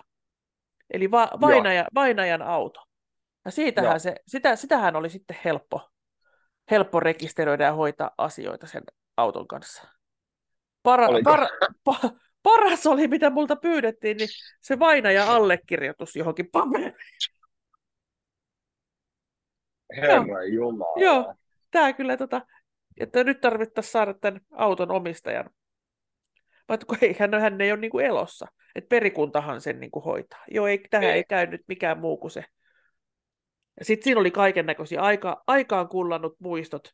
Eli 0.89 1.11
va, 1.11 1.29
vainaja, 1.41 1.85
vainajan 1.95 2.41
auto. 2.41 2.83
Ja 3.45 3.51
siitähän 3.51 3.91
Joo. 3.91 3.99
se, 3.99 4.15
sitä, 4.27 4.55
sitähän 4.55 4.95
oli 4.95 5.09
sitten 5.09 5.37
helppo, 5.45 5.89
helppo 6.71 6.99
rekisteröidä 6.99 7.63
ja 7.63 7.73
hoitaa 7.73 8.11
asioita 8.17 8.67
sen 8.67 8.83
auton 9.17 9.47
kanssa. 9.47 9.87
Para, 10.83 11.07
Oliko? 11.07 11.31
para, 11.31 11.47
pa, 11.83 11.99
paras 12.43 12.87
oli, 12.87 13.07
mitä 13.07 13.29
multa 13.29 13.55
pyydettiin, 13.55 14.17
niin 14.17 14.29
se 14.61 14.79
vainaja 14.79 15.35
allekirjoitus 15.35 16.15
johonkin 16.15 16.49
paperiin. 16.51 16.93
Herra 19.97 20.43
Jumala. 20.43 21.01
Joo. 21.01 21.35
Tämä 21.71 21.93
kyllä 21.93 22.17
tota, 22.17 22.41
Että 22.99 23.23
nyt 23.23 23.41
tarvittaisiin 23.41 23.91
saada 23.91 24.13
tämän 24.13 24.41
auton 24.51 24.91
omistajan. 24.91 25.49
Mutta 26.69 26.85
kun 26.85 26.97
ei, 27.01 27.15
hän, 27.19 27.41
hän 27.41 27.61
ei 27.61 27.71
ole 27.71 27.79
niin 27.79 27.91
kuin 27.91 28.05
elossa. 28.05 28.47
Että 28.75 28.89
perikuntahan 28.89 29.61
sen 29.61 29.79
niin 29.79 29.91
kuin 29.91 30.03
hoitaa. 30.03 30.43
Joo, 30.51 30.67
ei, 30.67 30.79
tähän 30.89 31.09
ei. 31.09 31.11
ei 31.11 31.23
käynyt 31.23 31.61
mikään 31.67 31.99
muu 31.99 32.17
kuin 32.17 32.31
se. 32.31 32.43
Sitten 33.81 34.03
siinä 34.03 34.19
oli 34.19 34.31
kaiken 34.31 34.65
näköisiä 34.65 35.01
aika, 35.01 35.43
aikaan 35.47 35.87
kullannut 35.87 36.35
muistot, 36.39 36.93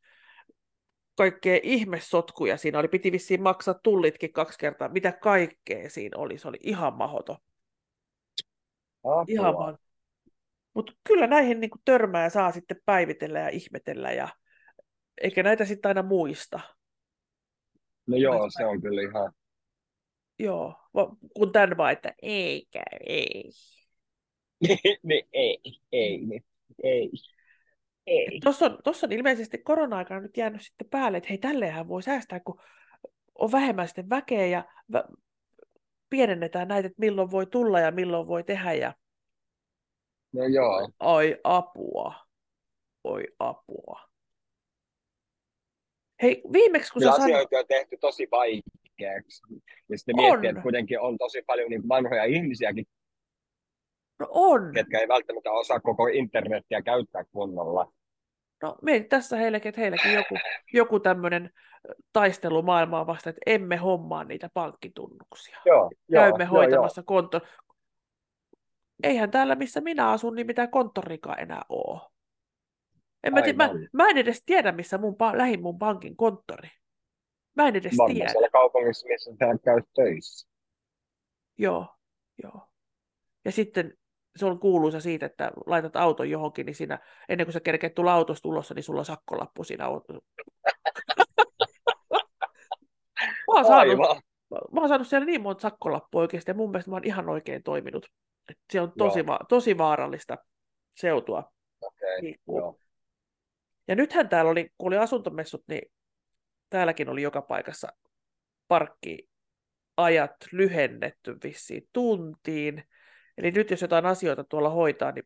kaikkea 1.15 1.59
ihmessotkuja 1.63 2.57
siinä 2.57 2.79
oli. 2.79 2.87
Piti 2.87 3.11
vissiin 3.11 3.41
maksaa 3.41 3.73
tullitkin 3.73 4.33
kaksi 4.33 4.59
kertaa. 4.59 4.89
Mitä 4.89 5.11
kaikkea 5.11 5.89
siinä 5.89 6.17
oli. 6.17 6.37
Se 6.37 6.47
oli 6.47 6.57
ihan 6.61 6.93
mahoto. 6.93 7.37
Apua. 9.03 9.25
Ihan 9.27 9.53
vaan. 9.53 9.77
Mutta 10.73 10.93
kyllä 11.03 11.27
näihin 11.27 11.59
niin 11.59 11.71
törmää 11.85 12.29
saa 12.29 12.51
sitten 12.51 12.81
päivitellä 12.85 13.39
ja 13.39 13.49
ihmetellä. 13.49 14.11
Ja... 14.11 14.29
Eikä 15.21 15.43
näitä 15.43 15.65
sitten 15.65 15.89
aina 15.89 16.03
muista. 16.03 16.59
No 18.07 18.17
joo, 18.17 18.49
se 18.49 18.65
on 18.65 18.81
kyllä 18.81 19.01
ihan... 19.01 19.33
Joo, 20.39 20.75
kun 21.33 21.51
tämän 21.51 21.77
vaan, 21.77 21.91
että 21.91 22.13
ei 22.21 22.65
käy, 22.71 22.99
ei. 23.05 23.51
niin, 25.03 25.27
ei, 25.33 25.59
ei, 25.91 26.17
niin, 26.17 26.45
ei. 26.83 27.11
Ei. 28.07 28.39
Tuossa 28.43 28.65
on, 28.65 28.77
tossa 28.83 29.07
on 29.07 29.11
ilmeisesti 29.11 29.57
korona-aikana 29.57 30.19
nyt 30.19 30.37
jäänyt 30.37 30.61
sitten 30.61 30.89
päälle, 30.89 31.17
että 31.17 31.29
hei, 31.29 31.37
tälleenhän 31.37 31.87
voi 31.87 32.03
säästää, 32.03 32.39
kun 32.39 32.61
on 33.35 33.51
vähemmän 33.51 33.87
sitten 33.87 34.09
väkeä 34.09 34.45
ja 34.45 34.65
vä- 34.95 35.15
pienennetään 36.09 36.67
näitä, 36.67 36.85
että 36.85 36.99
milloin 36.99 37.31
voi 37.31 37.45
tulla 37.45 37.79
ja 37.79 37.91
milloin 37.91 38.27
voi 38.27 38.43
tehdä. 38.43 38.73
Ja... 38.73 38.93
No 40.33 40.43
joo. 40.45 40.89
Oi 40.99 41.39
apua. 41.43 42.15
Oi 43.03 43.23
apua. 43.39 43.99
Hei, 46.21 46.41
viimeksi 46.53 46.93
kun 46.93 46.99
Kyllä 46.99 47.11
sä 47.11 47.15
sanoit... 47.15 47.33
asioita 47.35 47.59
on 47.59 47.65
tehty 47.67 47.97
tosi 47.97 48.27
vaikeaksi. 48.31 49.41
Ja 49.89 49.97
sitten 49.97 50.19
On. 50.19 50.25
miettii, 50.25 50.49
että 50.49 50.61
kuitenkin 50.61 50.99
on 50.99 51.17
tosi 51.17 51.41
paljon 51.41 51.69
niin 51.69 51.89
vanhoja 51.89 52.23
ihmisiäkin, 52.23 52.85
No 54.19 54.27
on. 54.29 54.71
ketkä 54.73 54.99
ei 54.99 55.07
välttämättä 55.07 55.51
osaa 55.51 55.79
koko 55.79 56.07
internettiä 56.07 56.81
käyttää 56.81 57.23
kunnolla. 57.31 57.93
No 58.61 58.75
mieti 58.81 59.07
tässä 59.07 59.37
heillekin, 59.37 59.69
että 59.69 59.81
heilläkin 59.81 60.13
joku, 60.13 60.35
joku 60.73 60.99
tämmöinen 60.99 61.49
taistelu 62.13 62.61
maailmaa 62.61 63.07
vasta, 63.07 63.29
että 63.29 63.41
emme 63.45 63.77
hommaa 63.77 64.23
niitä 64.23 64.49
pankkitunnuksia. 64.53 65.59
Joo, 65.65 65.91
Käymme 66.11 66.43
joo, 66.43 66.51
hoitamassa 66.51 67.03
kontto. 67.03 67.41
Eihän 69.03 69.31
täällä, 69.31 69.55
missä 69.55 69.81
minä 69.81 70.09
asun, 70.09 70.35
niin 70.35 70.47
mitään 70.47 70.71
konttorikaan 70.71 71.39
enää 71.39 71.61
ole. 71.69 72.01
En 73.23 73.33
mä, 73.33 73.41
tii, 73.41 73.53
mä, 73.53 73.69
mä 73.93 74.09
en 74.09 74.17
edes 74.17 74.43
tiedä, 74.45 74.71
missä 74.71 74.97
mun, 74.97 75.13
pa- 75.13 75.37
lähin 75.37 75.61
mun 75.61 75.79
pankin 75.79 76.15
konttori. 76.15 76.69
Mä 77.55 77.67
en 77.67 77.75
edes 77.75 77.97
Varmaan 77.97 78.15
tiedä. 78.15 78.31
siellä 78.31 78.49
kaupungissa, 78.49 79.07
missä 79.07 79.31
sä 79.31 79.57
käyt 79.63 79.85
töissä. 79.95 80.49
Joo, 81.57 81.87
joo. 82.43 82.67
Ja 83.45 83.51
sitten 83.51 83.93
se 84.35 84.45
on 84.45 84.59
kuuluisa 84.59 84.99
siitä, 84.99 85.25
että 85.25 85.51
laitat 85.65 85.95
auton 85.95 86.29
johonkin, 86.29 86.65
niin 86.65 86.75
siinä, 86.75 86.99
ennen 87.29 87.47
kuin 87.47 87.53
sä 87.53 87.59
kerkeet 87.59 87.93
tulla 87.93 88.13
autosta 88.13 88.41
tulossa, 88.41 88.73
niin 88.73 88.83
sulla 88.83 88.99
on 88.99 89.05
sakkolappu 89.05 89.63
siinä 89.63 89.85
autossa. 89.85 90.25
mä, 93.21 93.53
oon 93.53 93.65
saanut, 93.65 93.97
mä 94.71 94.79
oon 94.79 94.89
saanut 94.89 95.07
siellä 95.07 95.25
niin 95.25 95.41
monta 95.41 95.61
sakkolappua 95.61 96.21
oikeasti, 96.21 96.51
ja 96.51 96.55
mun 96.55 96.71
mielestä 96.71 96.91
mä 96.91 96.95
oon 96.95 97.03
ihan 97.07 97.29
oikein 97.29 97.63
toiminut. 97.63 98.05
Et 98.49 98.57
se 98.73 98.81
on 98.81 98.91
tosi, 98.97 99.19
Joo. 99.19 99.27
va- 99.27 99.39
tosi 99.49 99.77
vaarallista 99.77 100.37
seutua 100.97 101.51
Okei, 101.81 102.21
liikkuu. 102.21 102.59
joo. 102.59 102.79
Ja 103.87 103.95
nythän 103.95 104.29
täällä 104.29 104.51
oli, 104.51 104.69
kun 104.77 104.87
oli 104.87 104.97
asuntomessut, 104.97 105.63
niin 105.67 105.91
täälläkin 106.69 107.09
oli 107.09 107.21
joka 107.21 107.41
paikassa 107.41 107.87
parkkiajat 108.67 110.35
lyhennetty 110.51 111.37
vissiin 111.43 111.89
tuntiin. 111.93 112.83
Eli 113.37 113.51
nyt 113.51 113.71
jos 113.71 113.81
jotain 113.81 114.05
asioita 114.05 114.43
tuolla 114.43 114.69
hoitaa, 114.69 115.11
niin 115.11 115.25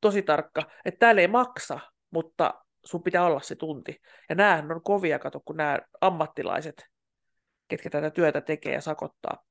tosi 0.00 0.22
tarkka, 0.22 0.62
että 0.84 0.98
täällä 0.98 1.20
ei 1.20 1.28
maksa, 1.28 1.80
mutta 2.10 2.64
sun 2.84 3.02
pitää 3.02 3.24
olla 3.24 3.40
se 3.40 3.54
tunti. 3.54 4.00
Ja 4.28 4.34
näähän 4.34 4.72
on 4.72 4.82
kovia, 4.82 5.18
kato, 5.18 5.40
kun 5.44 5.56
nämä 5.56 5.78
ammattilaiset, 6.00 6.86
ketkä 7.68 7.90
tätä 7.90 8.10
työtä 8.10 8.40
tekee 8.40 8.72
ja 8.72 8.80
sakottaa, 8.80 9.44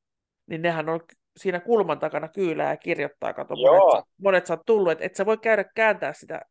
niin 0.48 0.62
nehän 0.62 0.90
on 0.90 1.00
siinä 1.38 1.60
kulman 1.60 2.00
takana 2.00 2.28
kyylää 2.28 2.70
ja 2.70 2.78
kirjoittaa, 2.78 3.34
kato, 3.34 3.54
Joo. 3.54 3.78
monet, 3.78 4.06
sä- 4.06 4.12
monet 4.18 4.46
sä 4.46 4.54
oot 4.54 4.66
tullut, 4.66 4.92
että 4.92 5.06
et 5.06 5.16
sä 5.16 5.26
voi 5.26 5.38
käydä 5.38 5.64
kääntää 5.64 6.14
sitä, 6.14 6.42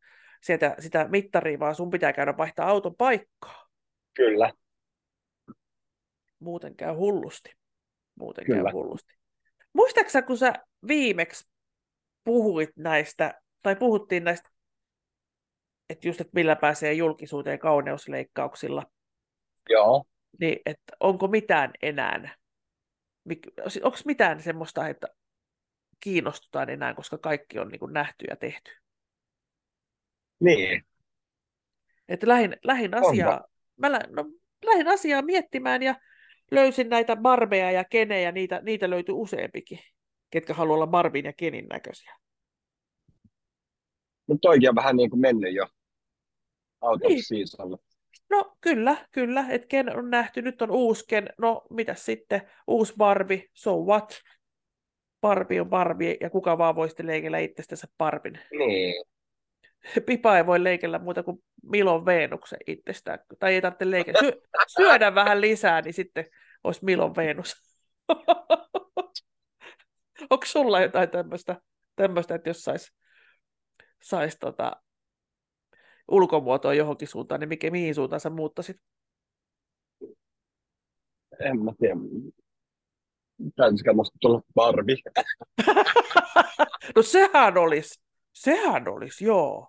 sieltä, 0.43 0.77
sitä 0.79 1.09
mittaria, 1.09 1.59
vaan 1.59 1.75
sun 1.75 1.91
pitää 1.91 2.13
käydä 2.13 2.37
vaihtaa 2.37 2.69
auton 2.69 2.97
paikkaa. 2.97 3.69
Kyllä. 4.15 4.53
Muuten 6.39 6.77
käy 6.77 6.95
hullusti. 6.95 7.53
Muuten 8.15 8.45
Kyllä. 8.45 8.63
käy 8.63 8.73
hullusti. 8.73 9.15
Muistaaksä, 9.73 10.23
kun 10.23 10.39
sä 10.39 10.53
viimeksi 10.89 11.49
puhuit 12.25 12.71
näistä, 12.77 13.41
tai 13.63 13.77
puhuttiin 13.77 14.25
näistä, 14.25 14.51
että 15.91 16.09
just, 16.09 16.21
että 16.21 16.35
millä 16.35 16.57
pääsee 16.57 16.93
julkisuuteen 16.93 17.59
kauneusleikkauksilla, 17.59 18.83
Joo. 19.69 20.05
niin 20.41 20.61
että 20.67 20.97
onko 21.01 21.29
mitään 21.29 21.71
enää, 21.83 22.37
onko 23.83 23.99
mitään 24.05 24.43
semmoista, 24.43 24.89
että 24.89 25.09
kiinnostutaan 26.01 26.71
enää, 26.71 26.95
koska 26.95 27.19
kaikki 27.19 27.59
on 27.59 27.69
niin 27.69 27.81
kuin 27.81 27.93
nähty 27.93 28.25
ja 28.31 28.37
tehty. 28.37 28.71
Niin. 30.41 30.85
Että 32.09 32.29
lähin, 32.29 32.57
lähin 32.65 32.95
Onpa. 32.95 33.09
asiaa, 33.09 33.45
mä 33.77 33.93
lä, 33.93 34.01
no, 34.09 34.25
lähin 34.65 34.89
asiaa 34.89 35.23
miettimään 35.23 35.83
ja 35.83 35.95
löysin 36.51 36.89
näitä 36.89 37.17
Barbeja 37.17 37.71
ja 37.71 37.85
Kenejä, 37.85 38.33
niitä, 38.33 38.61
niitä 38.63 38.91
löytyi 38.91 39.15
useampikin, 39.15 39.79
ketkä 40.33 40.55
haluaa 40.55 40.75
olla 40.75 40.87
Barbin 40.87 41.25
ja 41.25 41.33
Kenin 41.33 41.67
näköisiä. 41.71 42.17
Mutta 44.27 44.41
toikin 44.49 44.69
on 44.69 44.75
vähän 44.75 44.97
niin 44.97 45.11
kuin 45.11 45.21
mennyt 45.21 45.55
jo 45.55 45.67
out 46.81 47.01
Niin. 47.01 47.23
season. 47.25 47.79
No 48.31 48.57
kyllä, 48.61 48.97
kyllä, 49.13 49.45
että 49.51 49.67
Ken 49.69 49.97
on 49.99 50.11
nähty, 50.11 50.43
nyt 50.43 50.63
on 50.63 50.71
uusi 50.71 51.05
Ken, 51.09 51.29
no 51.39 51.63
mitä 51.71 51.95
sitten, 51.95 52.43
uusi 52.67 52.95
Barbie, 52.99 53.49
so 53.55 53.77
what? 53.77 54.21
Barbie 55.21 55.61
on 55.61 55.71
Barbie 55.71 56.17
ja 56.21 56.31
kuka 56.31 56.59
vaan 56.59 56.77
voi 56.77 56.89
sitten 56.89 57.07
leikellä 57.07 57.39
itsestänsä 57.39 57.87
Barbin. 57.99 58.39
Niin. 58.59 59.05
Pipa 60.07 60.37
ei 60.37 60.47
voi 60.47 60.65
leikellä 60.65 60.99
muuta 60.99 61.23
kuin 61.23 61.45
Milon 61.63 62.07
Veenuksen 62.07 62.59
itsestään, 62.67 63.19
tai 63.39 63.55
ei 63.55 63.61
tarvitse 63.63 63.91
leikellä. 63.91 64.21
Sy- 64.21 64.43
syödä 64.67 65.15
vähän 65.15 65.41
lisää, 65.41 65.81
niin 65.81 65.95
sitten 65.95 66.27
olisi 66.65 66.85
Milon 66.85 67.17
Veenus. 67.17 67.55
Onko 70.31 70.47
sulla 70.47 70.81
jotain 70.81 71.11
tämmöistä, 71.11 71.61
tämmöistä 71.97 72.35
että 72.35 72.51
jos 72.51 72.61
sais, 72.63 72.93
sais 74.03 74.37
tota, 74.41 74.73
ulkomuotoa 76.09 76.75
johonkin 76.75 77.09
suuntaan, 77.09 77.41
niin 77.41 77.49
mikä, 77.49 77.71
mihin 77.71 77.95
suuntaan 77.95 78.21
sä 78.21 78.31
muuttaisit? 78.31 78.77
En 81.41 81.65
mä 81.65 81.73
tiedä. 81.79 81.95
Täytyisikö 83.57 83.93
musta 83.93 84.19
tulla 84.21 84.41
Barbie? 84.55 84.97
no 86.97 87.03
sehän 87.03 87.59
olisi, 87.59 88.01
sehän 88.33 88.89
olisi, 88.89 89.25
joo. 89.25 89.69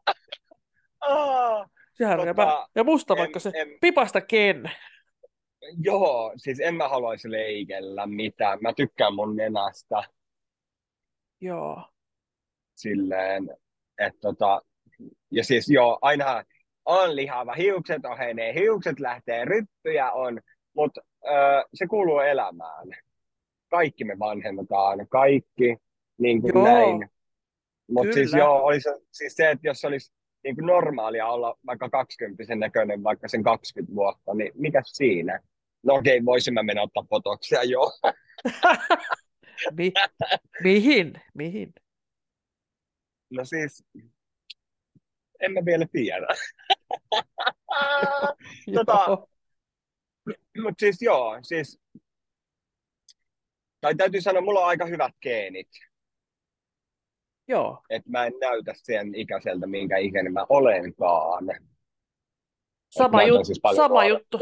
Aa, 1.01 1.67
Sehän 1.93 2.19
Tota, 2.19 2.33
tota, 2.33 2.67
ja 2.75 2.83
musta 2.83 3.13
en- 3.13 3.17
vaikka 3.19 3.39
se 3.39 3.51
en- 3.55 3.77
pipasta 3.81 4.21
Ken. 4.21 4.71
joo, 5.83 6.33
siis 6.37 6.59
en 6.59 6.75
mä 6.75 6.87
haluaisi 6.87 7.31
leikellä 7.31 8.05
mitään. 8.07 8.59
Mä 8.61 8.73
tykkään 8.73 9.15
mun 9.15 9.35
nenästä 9.35 10.03
Joo. 11.43 11.83
silleen, 12.75 13.49
että 13.99 14.19
tota, 14.21 14.61
ja 15.31 15.43
siis 15.43 15.69
joo, 15.69 15.99
aina 16.01 16.43
on 16.85 17.15
lihava, 17.15 17.53
hiukset 17.53 18.05
ohenee, 18.05 18.53
hiukset 18.53 18.99
lähtee, 18.99 19.45
ryppyjä 19.45 20.11
on, 20.11 20.39
mutta 20.75 21.01
se 21.73 21.87
kuuluu 21.87 22.19
elämään. 22.19 22.87
Kaikki 23.71 24.03
me 24.03 24.19
vanhennetaan, 24.19 25.07
kaikki, 25.07 25.77
niin 26.17 26.41
kuin 26.41 26.53
Joo, 26.53 26.63
näin. 26.63 27.09
Mutta 27.91 28.13
siis 28.13 28.33
joo, 28.33 28.63
olisi 28.63 28.89
siis 29.11 29.35
se, 29.35 29.51
että 29.51 29.67
jos 29.67 29.85
olisi 29.85 30.13
niin 30.43 30.55
kuin 30.55 30.65
normaalia 30.65 31.27
olla 31.27 31.55
vaikka 31.65 31.89
20 31.89 32.55
näköinen 32.55 33.03
vaikka 33.03 33.27
sen 33.27 33.43
20 33.43 33.95
vuotta, 33.95 34.33
niin 34.33 34.51
mikä 34.55 34.81
siinä? 34.85 35.39
No 35.83 35.93
okei, 35.93 36.25
voisin 36.25 36.53
mä 36.53 36.63
mennä 36.63 36.81
ottaa 36.81 37.05
potoksia, 37.09 37.63
joo. 37.63 37.91
Mi- 39.71 39.93
mihin? 40.63 41.21
Mihin? 41.33 41.73
No 43.29 43.45
siis, 43.45 43.85
en 45.39 45.51
mä 45.51 45.65
vielä 45.65 45.85
tiedä. 45.91 46.27
Tota-. 48.75 49.27
Mutta 50.61 50.79
siis 50.79 51.01
joo, 51.01 51.39
siis, 51.41 51.79
tai 53.81 53.95
täytyy 53.95 54.21
sanoa, 54.21 54.41
mulla 54.41 54.59
on 54.59 54.67
aika 54.67 54.85
hyvät 54.85 55.15
geenit, 55.21 55.69
Joo. 57.47 57.83
että 57.89 58.09
mä 58.09 58.25
en 58.25 58.33
näytä 58.41 58.73
sen 58.75 59.15
ikäiseltä, 59.15 59.67
minkä 59.67 59.97
ikäinen 59.97 60.33
mä 60.33 60.45
olenkaan. 60.49 61.45
Sama, 62.89 63.23
jut, 63.23 63.45
siis 63.45 63.61
sama 63.75 64.05
juttu, 64.05 64.39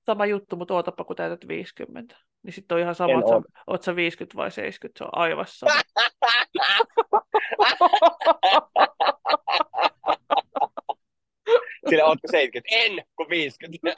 sama 0.00 0.26
juttu, 0.26 0.56
mutta 0.56 0.74
ootapa 0.74 1.04
kun 1.04 1.16
täytät 1.16 1.48
50. 1.48 2.16
Niin 2.44 2.54
sitten 2.54 2.74
on 2.76 2.80
ihan 2.82 2.94
sama, 2.94 3.18
että 3.18 3.30
sä, 3.30 3.42
oot 3.66 3.82
sä 3.82 3.96
50 3.96 4.36
vai 4.36 4.50
70, 4.50 4.98
se 4.98 5.04
on 5.04 5.10
aivan 5.12 5.46
sama. 5.48 5.72
Sillä 11.90 12.04
ootko 12.04 12.28
70? 12.30 12.68
En, 12.70 13.04
kun 13.16 13.26
50. 13.28 13.94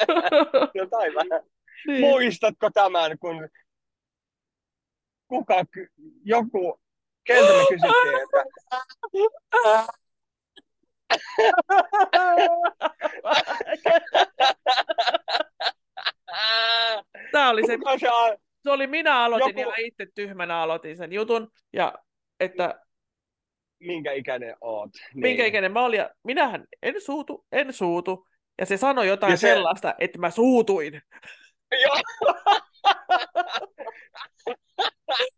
Jotain 0.75 1.15
vähän. 1.15 1.43
niin. 1.87 2.01
Muistatko 2.01 2.71
tämän, 2.75 3.19
kun 3.19 3.49
kuka, 5.29 5.65
ky- 5.71 5.93
joku, 6.25 6.81
keltä 7.25 7.53
me 7.53 7.65
kysyttiin, 7.69 8.15
että 8.23 8.45
Oli 17.51 17.67
se, 17.67 17.79
se 18.01 18.09
se 18.63 18.71
oli 18.71 18.87
minä 18.87 19.25
aloitin 19.25 19.59
Joku- 19.59 19.71
ja 19.71 19.87
itse 19.87 20.07
tyhmänä 20.15 20.61
aloitin 20.61 20.97
sen 20.97 21.13
jutun. 21.13 21.49
Ja 21.73 21.95
että 22.41 22.81
minkä 23.81 24.13
ikäinen 24.13 24.57
oot? 24.61 24.91
minkä 25.15 25.29
Niin. 25.43 25.47
ikäinen 25.47 25.73
mä 25.73 25.85
olin. 25.85 25.99
Ja 25.99 26.11
minähän 26.25 26.65
en 26.83 27.01
suutu, 27.01 27.47
en 27.53 27.73
suutu. 27.73 28.27
Ja 28.59 28.67
se 28.67 28.77
sanoi 28.77 29.09
jotain 29.09 29.31
Ja 29.31 29.37
se- 29.37 29.49
sellaista, 29.49 29.95
että 29.99 30.19
mä 30.19 30.31
suutuin. 30.31 31.03
Joo, 31.83 32.01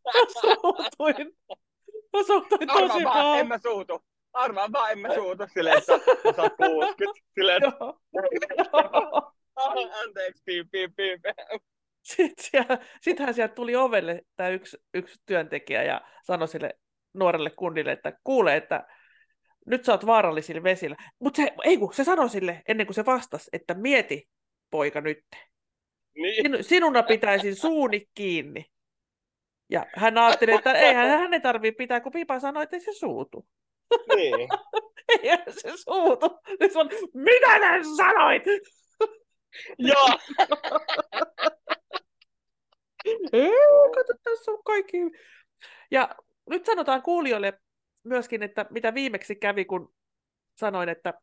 Mä 0.05 0.27
suutuin. 0.41 1.37
Mä 2.13 2.23
suutuin 2.27 2.69
tosi 2.69 2.93
arvaa 2.93 3.05
vaan, 3.15 3.39
en 3.39 3.49
mä 3.49 3.59
suutu. 3.59 4.05
Arvaa 4.33 4.73
vaan, 4.73 4.93
en 4.93 4.99
mä 4.99 5.15
suutu. 5.15 5.45
Silleen, 5.55 5.79
että 5.79 5.99
sä 6.37 6.43
oot 6.43 6.53
60. 6.57 7.21
Silleen, 7.35 7.65
että 7.65 7.77
Joo. 7.81 8.01
Joo. 8.73 9.33
"Ah, 9.57 9.75
anteeksi, 10.05 10.43
piip, 10.45 10.67
piip, 10.71 10.93
piip. 10.97 11.21
Sitten 12.03 12.79
sittenhän 13.01 13.35
sieltä 13.35 13.55
tuli 13.55 13.77
ovelle 13.77 14.23
tämä 14.37 14.49
yksi, 14.49 14.77
yksi 14.95 15.21
työntekijä 15.27 15.83
ja 15.83 16.01
sanoi 16.23 16.49
sille 16.49 16.71
nuorelle 17.15 17.51
kundille, 17.51 17.93
että 17.93 18.13
kuule, 18.25 18.57
että 18.57 18.87
nyt 19.67 19.85
sä 19.85 19.93
oot 19.93 20.07
vaarallisilla 20.07 20.63
vesillä. 20.63 20.97
Mutta 21.19 21.43
se, 21.43 21.53
ei 21.65 21.77
kun, 21.77 21.95
se 21.95 22.05
sanoi 22.05 22.31
sille 22.31 22.63
ennen 22.69 22.87
kuin 22.87 22.95
se 22.95 23.07
vastasi, 23.07 23.51
että 23.53 23.75
mieti 23.75 24.29
poika 24.71 25.01
nyt. 25.01 25.19
Niin, 26.15 26.35
Sinu, 26.35 26.59
sinuna 26.61 27.03
pitäisin 27.03 27.57
suuni 27.57 28.07
kiinni. 28.15 28.65
Ja 29.71 29.87
hän 29.97 30.19
ajatteli, 30.19 30.53
että 30.53 30.73
eihän 30.73 31.09
hän 31.09 31.35
ei 31.35 31.41
tarvitse 31.41 31.79
pitää, 31.79 32.01
kun 32.01 32.13
Pipa 32.13 32.41
sanoi, 32.41 32.63
että 32.63 32.77
ei 32.77 32.81
se 32.81 32.93
suutu. 32.93 33.47
niin. 34.17 34.49
Eihän 35.23 35.45
se 35.49 35.73
suutu. 35.77 36.41
Se 36.73 36.79
on, 36.79 36.89
mitä 37.15 37.59
sä 37.59 37.97
sanoit? 37.97 38.43
Joo, 39.79 40.09
Ei, 43.33 43.51
kato, 43.95 44.13
tässä 44.23 44.51
on 44.51 44.63
kaikki. 44.65 44.97
Ja 45.91 46.15
nyt 46.51 46.65
sanotaan 46.67 47.03
kuulijoille 47.03 47.61
myöskin, 48.05 48.43
että 48.43 48.67
mitä 48.71 48.95
viimeksi 48.95 49.37
kävi, 49.37 49.65
kun 49.65 49.95
sanoin, 50.59 50.89
että 50.89 51.15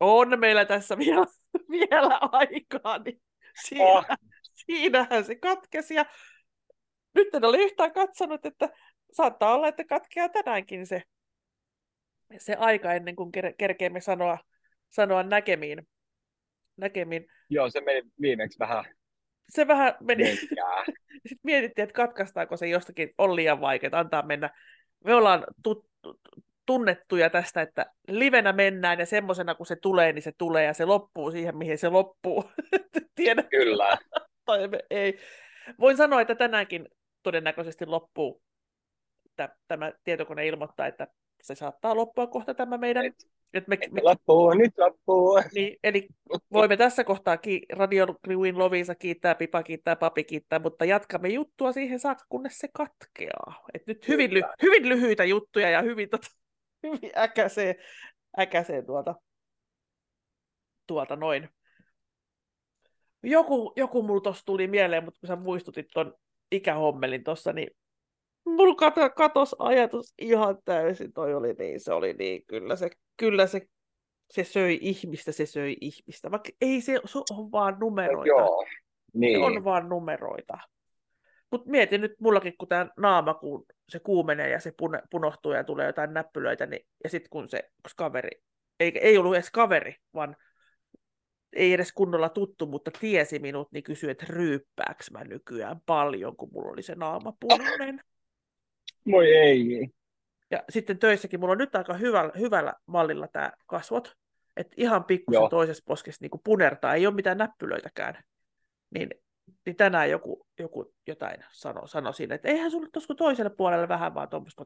on 0.00 0.40
meillä 0.40 0.64
tässä 0.64 0.98
vielä, 0.98 1.26
vielä 1.70 2.18
aikaa, 2.32 2.98
niin 2.98 3.22
siinä, 3.64 3.84
Oh. 3.84 4.04
siinähän 4.54 5.24
se 5.24 5.34
katkesi. 5.34 5.94
Ja 5.94 6.06
nyt 7.14 7.34
en 7.34 7.44
ole 7.44 7.58
yhtään 7.58 7.92
katsonut, 7.92 8.46
että 8.46 8.68
saattaa 9.12 9.54
olla, 9.54 9.68
että 9.68 9.84
katkeaa 9.84 10.28
tänäänkin 10.28 10.86
se, 10.86 11.02
se 12.38 12.54
aika 12.54 12.92
ennen 12.92 13.16
kuin 13.16 13.32
ker- 13.36 13.54
kerkeämme 13.58 14.00
sanoa, 14.00 14.38
sanoa 14.90 15.22
näkemiin. 15.22 15.88
näkemiin. 16.76 17.26
joo, 17.50 17.70
se 17.70 17.80
meni 17.80 18.02
viimeksi 18.20 18.58
vähän 18.58 18.84
Se 19.48 19.66
vähän 19.66 19.94
meni, 20.00 20.24
mönkään. 20.24 20.84
sitten 21.28 21.40
mietittiin, 21.42 21.82
että 21.82 21.94
katkaistaanko 21.94 22.56
se 22.56 22.68
jostakin, 22.68 23.14
on 23.18 23.36
liian 23.36 23.60
vaikeaa, 23.60 24.00
antaa 24.00 24.22
mennä. 24.22 24.50
Me 25.04 25.14
ollaan 25.14 25.44
tut, 25.62 25.86
tunnettuja 26.66 27.30
tästä, 27.30 27.62
että 27.62 27.86
livenä 28.08 28.52
mennään 28.52 28.98
ja 28.98 29.06
semmoisena 29.06 29.54
kun 29.54 29.66
se 29.66 29.76
tulee, 29.76 30.12
niin 30.12 30.22
se 30.22 30.32
tulee 30.38 30.64
ja 30.64 30.74
se 30.74 30.84
loppuu 30.84 31.30
siihen, 31.30 31.56
mihin 31.56 31.78
se 31.78 31.88
loppuu. 31.88 32.44
Tiedä, 33.14 33.42
Kyllä. 33.42 33.98
tai 34.46 34.68
ei. 34.90 35.18
Voin 35.80 35.96
sanoa, 35.96 36.20
että 36.20 36.34
tänäänkin 36.34 36.88
todennäköisesti 37.22 37.86
loppuu. 37.86 38.42
Tämä 39.68 39.92
tietokone 40.04 40.46
ilmoittaa, 40.46 40.86
että 40.86 41.06
se 41.42 41.54
saattaa 41.54 41.96
loppua 41.96 42.26
kohta 42.26 42.54
tämä 42.54 42.78
meidän. 42.78 43.04
Nyt, 43.04 43.28
Että 43.54 43.68
me, 43.68 43.78
me, 43.90 44.00
loppuu, 44.02 44.50
nyt 44.54 44.78
loppuu. 44.78 45.40
niin, 45.54 45.76
eli 45.84 46.08
voimme 46.52 46.76
tässä 46.76 47.04
kohtaa 47.04 47.36
ki- 47.36 47.66
Radio 47.72 48.06
Green 48.24 48.58
Lovinsa 48.58 48.94
kiittää, 48.94 49.34
Pipa 49.34 49.62
kiittää, 49.62 49.96
Papi 49.96 50.24
kiittää, 50.24 50.58
mutta 50.58 50.84
jatkamme 50.84 51.28
juttua 51.28 51.72
siihen 51.72 52.00
saakka, 52.00 52.24
kunnes 52.28 52.58
se 52.58 52.68
katkeaa. 52.72 53.64
Et 53.74 53.86
nyt 53.86 54.08
hyvin, 54.08 54.30
ly- 54.30 54.52
hyvin 54.62 54.88
lyhyitä 54.88 55.24
juttuja 55.24 55.70
ja 55.70 55.82
hyvin, 55.82 56.08
tota, 56.10 56.26
hyvin 56.82 57.10
äkäsee, 57.16 57.76
äkäsee 58.38 58.82
tuolta, 58.82 59.14
tuolta 60.86 61.16
noin. 61.16 61.48
Joku, 63.22 63.72
joku 63.76 64.02
mulla 64.02 64.20
tuossa 64.20 64.44
tuli 64.46 64.66
mieleen, 64.66 65.04
mutta 65.04 65.20
kun 65.20 65.26
sä 65.26 65.36
muistutit 65.36 65.86
ton 65.94 66.14
ikähommelin 66.52 67.24
tuossa, 67.24 67.52
niin 67.52 67.70
mulla 68.44 68.74
kato, 68.74 69.10
katos 69.10 69.56
ajatus 69.58 70.14
ihan 70.18 70.58
täysin. 70.64 71.12
Toi 71.12 71.34
oli 71.34 71.52
niin, 71.52 71.80
se 71.80 71.92
oli 71.92 72.12
niin, 72.12 72.42
kyllä 72.46 72.76
se, 72.76 72.90
kyllä 73.16 73.46
se 73.46 73.66
se 74.30 74.44
söi 74.44 74.78
ihmistä, 74.80 75.32
se 75.32 75.46
söi 75.46 75.76
ihmistä. 75.80 76.30
Vaikka 76.30 76.50
ei 76.60 76.80
se, 76.80 77.00
se 77.04 77.18
on 77.18 77.52
vaan 77.52 77.76
numeroita. 77.80 78.28
Joo, 78.28 78.64
Se 78.66 79.18
niin. 79.18 79.42
on 79.42 79.64
vaan 79.64 79.88
numeroita. 79.88 80.58
Mutta 81.50 81.70
mietin 81.70 82.00
nyt 82.00 82.14
mullakin, 82.20 82.54
kun 82.58 82.68
tämä 82.68 82.90
naama, 82.96 83.34
kun 83.34 83.66
se 83.88 83.98
kuumenee 83.98 84.50
ja 84.50 84.60
se 84.60 84.72
pune, 84.76 85.02
punohtuu 85.10 85.52
ja 85.52 85.64
tulee 85.64 85.86
jotain 85.86 86.14
näppylöitä, 86.14 86.66
niin, 86.66 86.86
ja 87.04 87.10
sitten 87.10 87.30
kun 87.30 87.48
se 87.48 87.70
kaveri, 87.96 88.30
ei, 88.80 88.92
ei 89.00 89.18
ollut 89.18 89.34
edes 89.34 89.50
kaveri, 89.50 89.96
vaan 90.14 90.36
ei 91.52 91.72
edes 91.72 91.92
kunnolla 91.92 92.28
tuttu, 92.28 92.66
mutta 92.66 92.90
tiesi 93.00 93.38
minut, 93.38 93.72
niin 93.72 93.84
kysyi, 93.84 94.10
että 94.10 94.26
ryyppääks 94.28 95.10
mä 95.10 95.24
nykyään 95.24 95.80
paljon, 95.86 96.36
kun 96.36 96.48
mulla 96.52 96.72
oli 96.72 96.82
se 96.82 96.94
naama 96.94 97.32
punainen. 97.40 98.00
Moi 99.04 99.36
ei. 99.36 99.90
Ja 100.50 100.64
sitten 100.68 100.98
töissäkin 100.98 101.40
mulla 101.40 101.52
on 101.52 101.58
nyt 101.58 101.76
aika 101.76 101.94
hyvällä, 101.94 102.32
hyvällä 102.38 102.74
mallilla 102.86 103.28
tämä 103.28 103.52
kasvot. 103.66 104.12
Että 104.56 104.74
ihan 104.76 105.04
pikkusen 105.04 105.40
Joo. 105.40 105.48
toisessa 105.48 105.84
poskessa 105.86 106.22
niin 106.22 106.40
punertaa, 106.44 106.94
ei 106.94 107.06
ole 107.06 107.14
mitään 107.14 107.38
näppylöitäkään. 107.38 108.24
Niin, 108.90 109.10
niin 109.66 109.76
tänään 109.76 110.10
joku, 110.10 110.46
joku 110.58 110.92
jotain 111.06 111.44
sanoi 111.52 111.88
sano 111.88 112.12
siinä, 112.12 112.34
että 112.34 112.48
eihän 112.48 112.70
sulle 112.70 112.88
tuossa 112.92 113.14
toiselle 113.14 113.50
puolelle 113.50 113.88
vähän 113.88 114.14
vaan 114.14 114.28
tuommoista, 114.28 114.64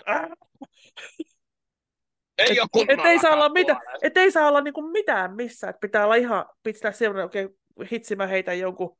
Ei 2.39 2.53
et, 2.53 2.59
ole 2.75 2.87
et 2.89 3.01
ei 3.05 3.19
saa 3.19 3.35
olla, 3.35 3.49
mitä, 3.49 3.81
et 4.03 4.17
ei 4.17 4.31
saa 4.31 4.49
olla 4.49 4.61
niinku 4.61 4.83
mitään 4.83 5.37
missään, 5.37 5.71
että 5.71 5.81
pitää 5.81 6.05
olla 6.05 6.15
ihan, 6.15 6.47
pitää 6.63 6.93
sellainen 6.93 7.25
oikein 7.25 7.49
hitsi, 7.93 8.17
mä 8.17 8.27
heitän 8.27 8.59
jonkun 8.59 8.97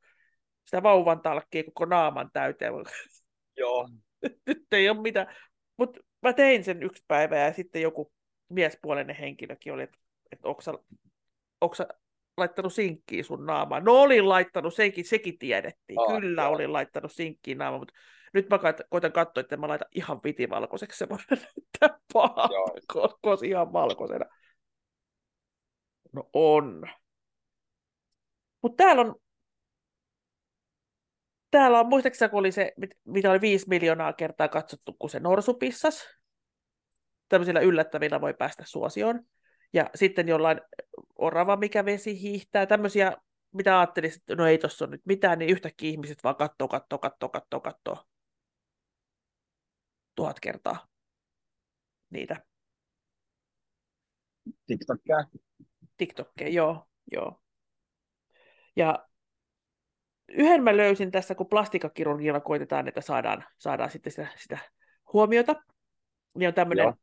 sitä 0.65 0.83
vauvan 0.83 1.21
talkkia 1.21 1.63
koko 1.63 1.85
naaman 1.85 2.29
täyteen. 2.33 2.73
Joo, 3.57 3.89
nyt 4.47 4.65
ei 4.71 4.89
ole 4.89 5.01
mitään. 5.01 5.35
Mutta 5.77 5.99
mä 6.21 6.33
tein 6.33 6.63
sen 6.63 6.83
yksi 6.83 7.03
päivä 7.07 7.37
ja 7.37 7.53
sitten 7.53 7.81
joku 7.81 8.11
miespuolinen 8.49 9.15
henkilökin 9.15 9.73
oli, 9.73 9.83
että 9.83 9.97
et 10.31 10.39
onko 10.45 10.61
sä, 10.61 10.73
onko 11.61 11.75
sä 11.75 11.87
laittanut 12.37 12.73
sinkkiin 12.73 13.23
sun 13.23 13.45
naamaan? 13.45 13.83
No 13.83 14.01
olin 14.01 14.29
laittanut, 14.29 14.73
sekin, 14.73 15.05
sekin 15.05 15.37
tiedettiin. 15.37 15.99
Aa, 15.99 16.19
Kyllä 16.19 16.41
joo. 16.41 16.51
olin 16.51 16.73
laittanut 16.73 17.11
sinkkiin 17.11 17.57
naamaan, 17.57 17.81
mutta 17.81 17.93
nyt 18.33 18.49
mä 18.49 18.59
koitan- 18.89 19.11
katsoa, 19.11 19.41
että 19.41 19.57
mä 19.57 19.67
laitan 19.67 19.87
ihan 19.95 20.19
vitivalkoiseksi 20.23 20.97
se 20.97 21.09
voi 21.09 21.17
näyttää 21.29 21.99
pahalta, 22.13 22.53
Joo. 22.53 22.77
koska 22.87 23.29
olisi 23.29 23.47
ihan 23.47 23.73
valkoisena. 23.73 24.25
No 26.13 26.29
on. 26.33 26.89
Mutta 28.61 28.83
täällä 28.83 29.01
on, 29.01 29.15
täällä 31.51 31.79
on, 31.79 31.87
muistaakseni 31.87 32.29
kun 32.29 32.39
oli 32.39 32.51
se, 32.51 32.73
mit- 32.77 32.97
mitä 33.05 33.31
oli 33.31 33.41
viisi 33.41 33.69
miljoonaa 33.69 34.13
kertaa 34.13 34.47
katsottu, 34.47 34.93
kun 34.99 35.09
se 35.09 35.19
norsu 35.19 35.53
pissas. 35.53 36.07
Tämmöisillä 37.29 37.59
yllättävillä 37.59 38.21
voi 38.21 38.33
päästä 38.33 38.63
suosioon. 38.65 39.25
Ja 39.73 39.89
sitten 39.95 40.27
jollain 40.27 40.61
orava, 41.15 41.55
mikä 41.55 41.85
vesi 41.85 42.21
hiihtää, 42.21 42.65
tämmöisiä, 42.65 43.17
mitä 43.51 43.79
ajattelin, 43.79 44.11
että 44.17 44.35
no 44.35 44.47
ei 44.47 44.57
tuossa 44.57 44.85
ole 44.85 44.91
nyt 44.91 45.05
mitään, 45.05 45.39
niin 45.39 45.49
yhtäkkiä 45.49 45.89
ihmiset 45.89 46.23
vaan 46.23 46.35
kattoo, 46.35 46.67
kattoo, 46.67 46.99
kattoo, 46.99 47.29
kattoo, 47.29 47.59
kattoo. 47.59 47.97
Tuhat 50.15 50.39
kertaa 50.39 50.87
niitä 52.09 52.45
TikTokia. 54.67 55.15
TikTokkeja, 55.97 56.49
joo, 56.49 56.87
joo. 57.11 57.41
Ja 58.75 59.07
yhden 60.33 60.63
mä 60.63 60.77
löysin 60.77 61.11
tässä, 61.11 61.35
kun 61.35 61.47
plastikakirurgialla 61.47 62.39
koitetaan, 62.39 62.87
että 62.87 63.01
saadaan, 63.01 63.43
saadaan 63.57 63.89
sitten 63.89 64.11
sitä, 64.11 64.27
sitä 64.35 64.57
huomiota. 65.13 65.55
Niin 66.35 66.47
on 66.47 66.53
tämmöinen 66.53 66.83
Joo. 66.83 66.95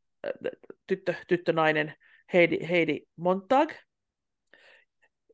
tyttö, 0.87 1.15
tyttönainen 1.29 1.95
Heidi, 2.33 2.59
Heidi 2.69 3.01
Montag. 3.17 3.73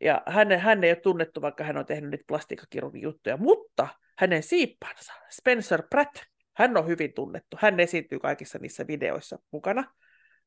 Ja 0.00 0.22
hän, 0.26 0.60
hän 0.60 0.84
ei 0.84 0.90
ole 0.90 1.00
tunnettu, 1.00 1.42
vaikka 1.42 1.64
hän 1.64 1.76
on 1.76 1.86
tehnyt 1.86 2.10
niitä 2.10 2.24
plastiikkakirurgin 2.28 3.02
juttuja, 3.02 3.36
mutta 3.36 3.88
hänen 4.18 4.42
siippansa, 4.42 5.12
Spencer 5.30 5.82
Pratt, 5.90 6.16
hän 6.56 6.76
on 6.76 6.86
hyvin 6.86 7.14
tunnettu. 7.14 7.56
Hän 7.60 7.80
esiintyy 7.80 8.18
kaikissa 8.18 8.58
niissä 8.58 8.86
videoissa 8.86 9.38
mukana, 9.50 9.84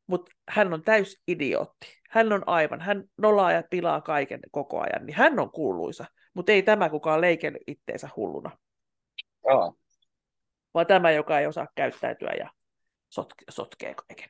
mutta 0.08 0.32
hän 0.50 0.74
on 0.74 0.82
täys 0.82 1.22
idiootti. 1.28 2.02
Hän 2.10 2.34
on 2.34 2.44
aivan, 2.46 2.82
hän 2.82 3.04
nolaa 3.18 3.52
ja 3.52 3.64
pilaa 3.70 4.02
kaiken 4.02 4.40
koko 4.52 4.80
ajan, 4.80 5.06
niin 5.06 5.16
hän 5.16 5.40
on 5.40 5.52
kuuluisa, 5.52 6.06
mutta 6.38 6.52
ei 6.52 6.64
tämä 6.64 6.90
kukaan 6.90 7.22
leikellyt 7.22 7.62
itteensä 7.68 8.10
hulluna. 8.16 8.58
Aa. 9.54 9.74
Vaan 10.74 10.88
tämä, 10.88 11.12
joka 11.12 11.40
ei 11.40 11.48
osaa 11.48 11.68
käyttäytyä 11.76 12.32
ja 12.40 12.50
sotke, 13.10 13.46
sotkee 13.50 13.94
kaiken 13.94 14.30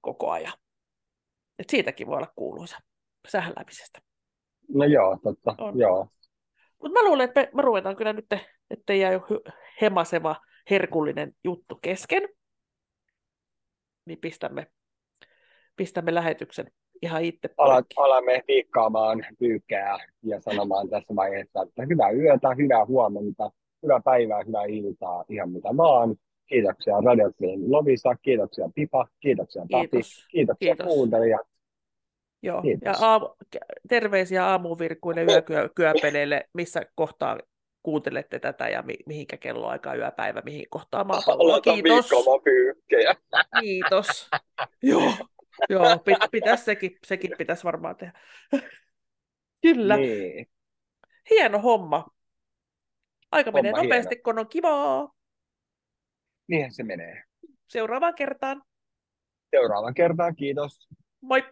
koko 0.00 0.30
ajan. 0.30 0.52
Et 1.58 1.70
siitäkin 1.70 2.06
voi 2.06 2.16
olla 2.16 2.32
kuuluisa 2.36 2.78
sählämisestä. 3.28 4.00
No 4.68 4.84
joo, 4.84 5.18
totta. 5.22 5.54
On. 5.58 5.78
Joo. 5.78 6.08
Mutta 6.82 7.00
mä 7.00 7.04
luulen, 7.04 7.24
että 7.24 7.40
me, 7.40 7.50
me 7.54 7.62
ruvetaan 7.62 7.96
kyllä 7.96 8.12
nyt, 8.12 8.26
ettei 8.70 9.00
jää 9.00 9.12
hemaseva, 9.80 10.36
herkullinen 10.70 11.32
juttu 11.44 11.78
kesken. 11.82 12.28
Niin 14.04 14.18
pistämme, 14.20 14.66
pistämme 15.76 16.14
lähetyksen 16.14 16.72
ihan 17.02 17.24
itse 17.24 17.48
Ala, 17.58 17.72
poikki. 17.74 17.94
alamme 17.98 18.42
viikkaamaan 18.48 19.26
pyykkää 19.38 19.98
ja 20.22 20.40
sanomaan 20.40 20.88
tässä 20.88 21.16
vaiheessa, 21.16 21.62
että 21.62 21.82
hyvää 21.90 22.10
yötä, 22.10 22.54
hyvää 22.58 22.86
huomenta, 22.86 23.50
hyvää 23.82 24.00
päivää, 24.04 24.42
hyvää 24.46 24.64
iltaa, 24.64 25.24
ihan 25.28 25.50
mitä 25.50 25.68
vaan. 25.76 26.14
Kiitoksia 26.46 26.94
Radio 27.04 27.32
Clean 27.32 27.72
Lovisa, 27.72 28.14
kiitoksia 28.22 28.70
Pipa, 28.74 29.06
kiitoksia 29.20 29.62
Tati, 29.70 29.88
Kiitos. 29.88 30.26
kiitoksia 30.30 30.74
Kiitos. 30.76 30.94
kuuntelijat. 30.94 31.46
Joo. 32.42 32.62
Kiitos. 32.62 33.00
Ja 33.00 33.06
aamu, 33.08 33.28
terveisiä 33.88 34.46
aamuvirkuille 34.46 35.22
yökyöpeleille, 35.50 36.48
missä 36.54 36.80
kohtaa 36.94 37.38
kuuntelette 37.82 38.38
tätä 38.38 38.68
ja 38.68 38.82
mi- 38.82 39.04
mihinkä 39.06 39.36
kelloaikaa 39.36 39.94
yöpäivä, 39.94 40.42
mihin 40.44 40.66
kohtaa 40.70 41.04
maapalloa. 41.04 41.60
Kiitos. 41.60 42.10
Kiitos. 43.60 44.28
Joo, 44.82 45.12
Joo, 45.68 45.98
pit, 45.98 46.18
pitäisi 46.30 46.64
sekin, 46.64 46.98
sekin 47.06 47.30
pitäisi 47.38 47.64
varmaan 47.64 47.96
tehdä. 47.96 48.20
Kyllä. 49.62 49.96
Niin. 49.96 50.46
Hieno 51.30 51.58
homma. 51.58 52.06
Aika 53.30 53.50
homma 53.50 53.62
menee 53.62 53.82
nopeasti, 53.82 54.14
hieno. 54.14 54.22
kun 54.24 54.38
on 54.38 54.48
kivaa. 54.48 55.12
Niinhän 56.48 56.72
se 56.72 56.82
menee. 56.82 57.24
Seuraavaan 57.68 58.14
kertaan. 58.14 58.62
Seuraavaan 59.50 59.94
kertaan, 59.94 60.36
kiitos. 60.36 60.88
Moi. 61.20 61.42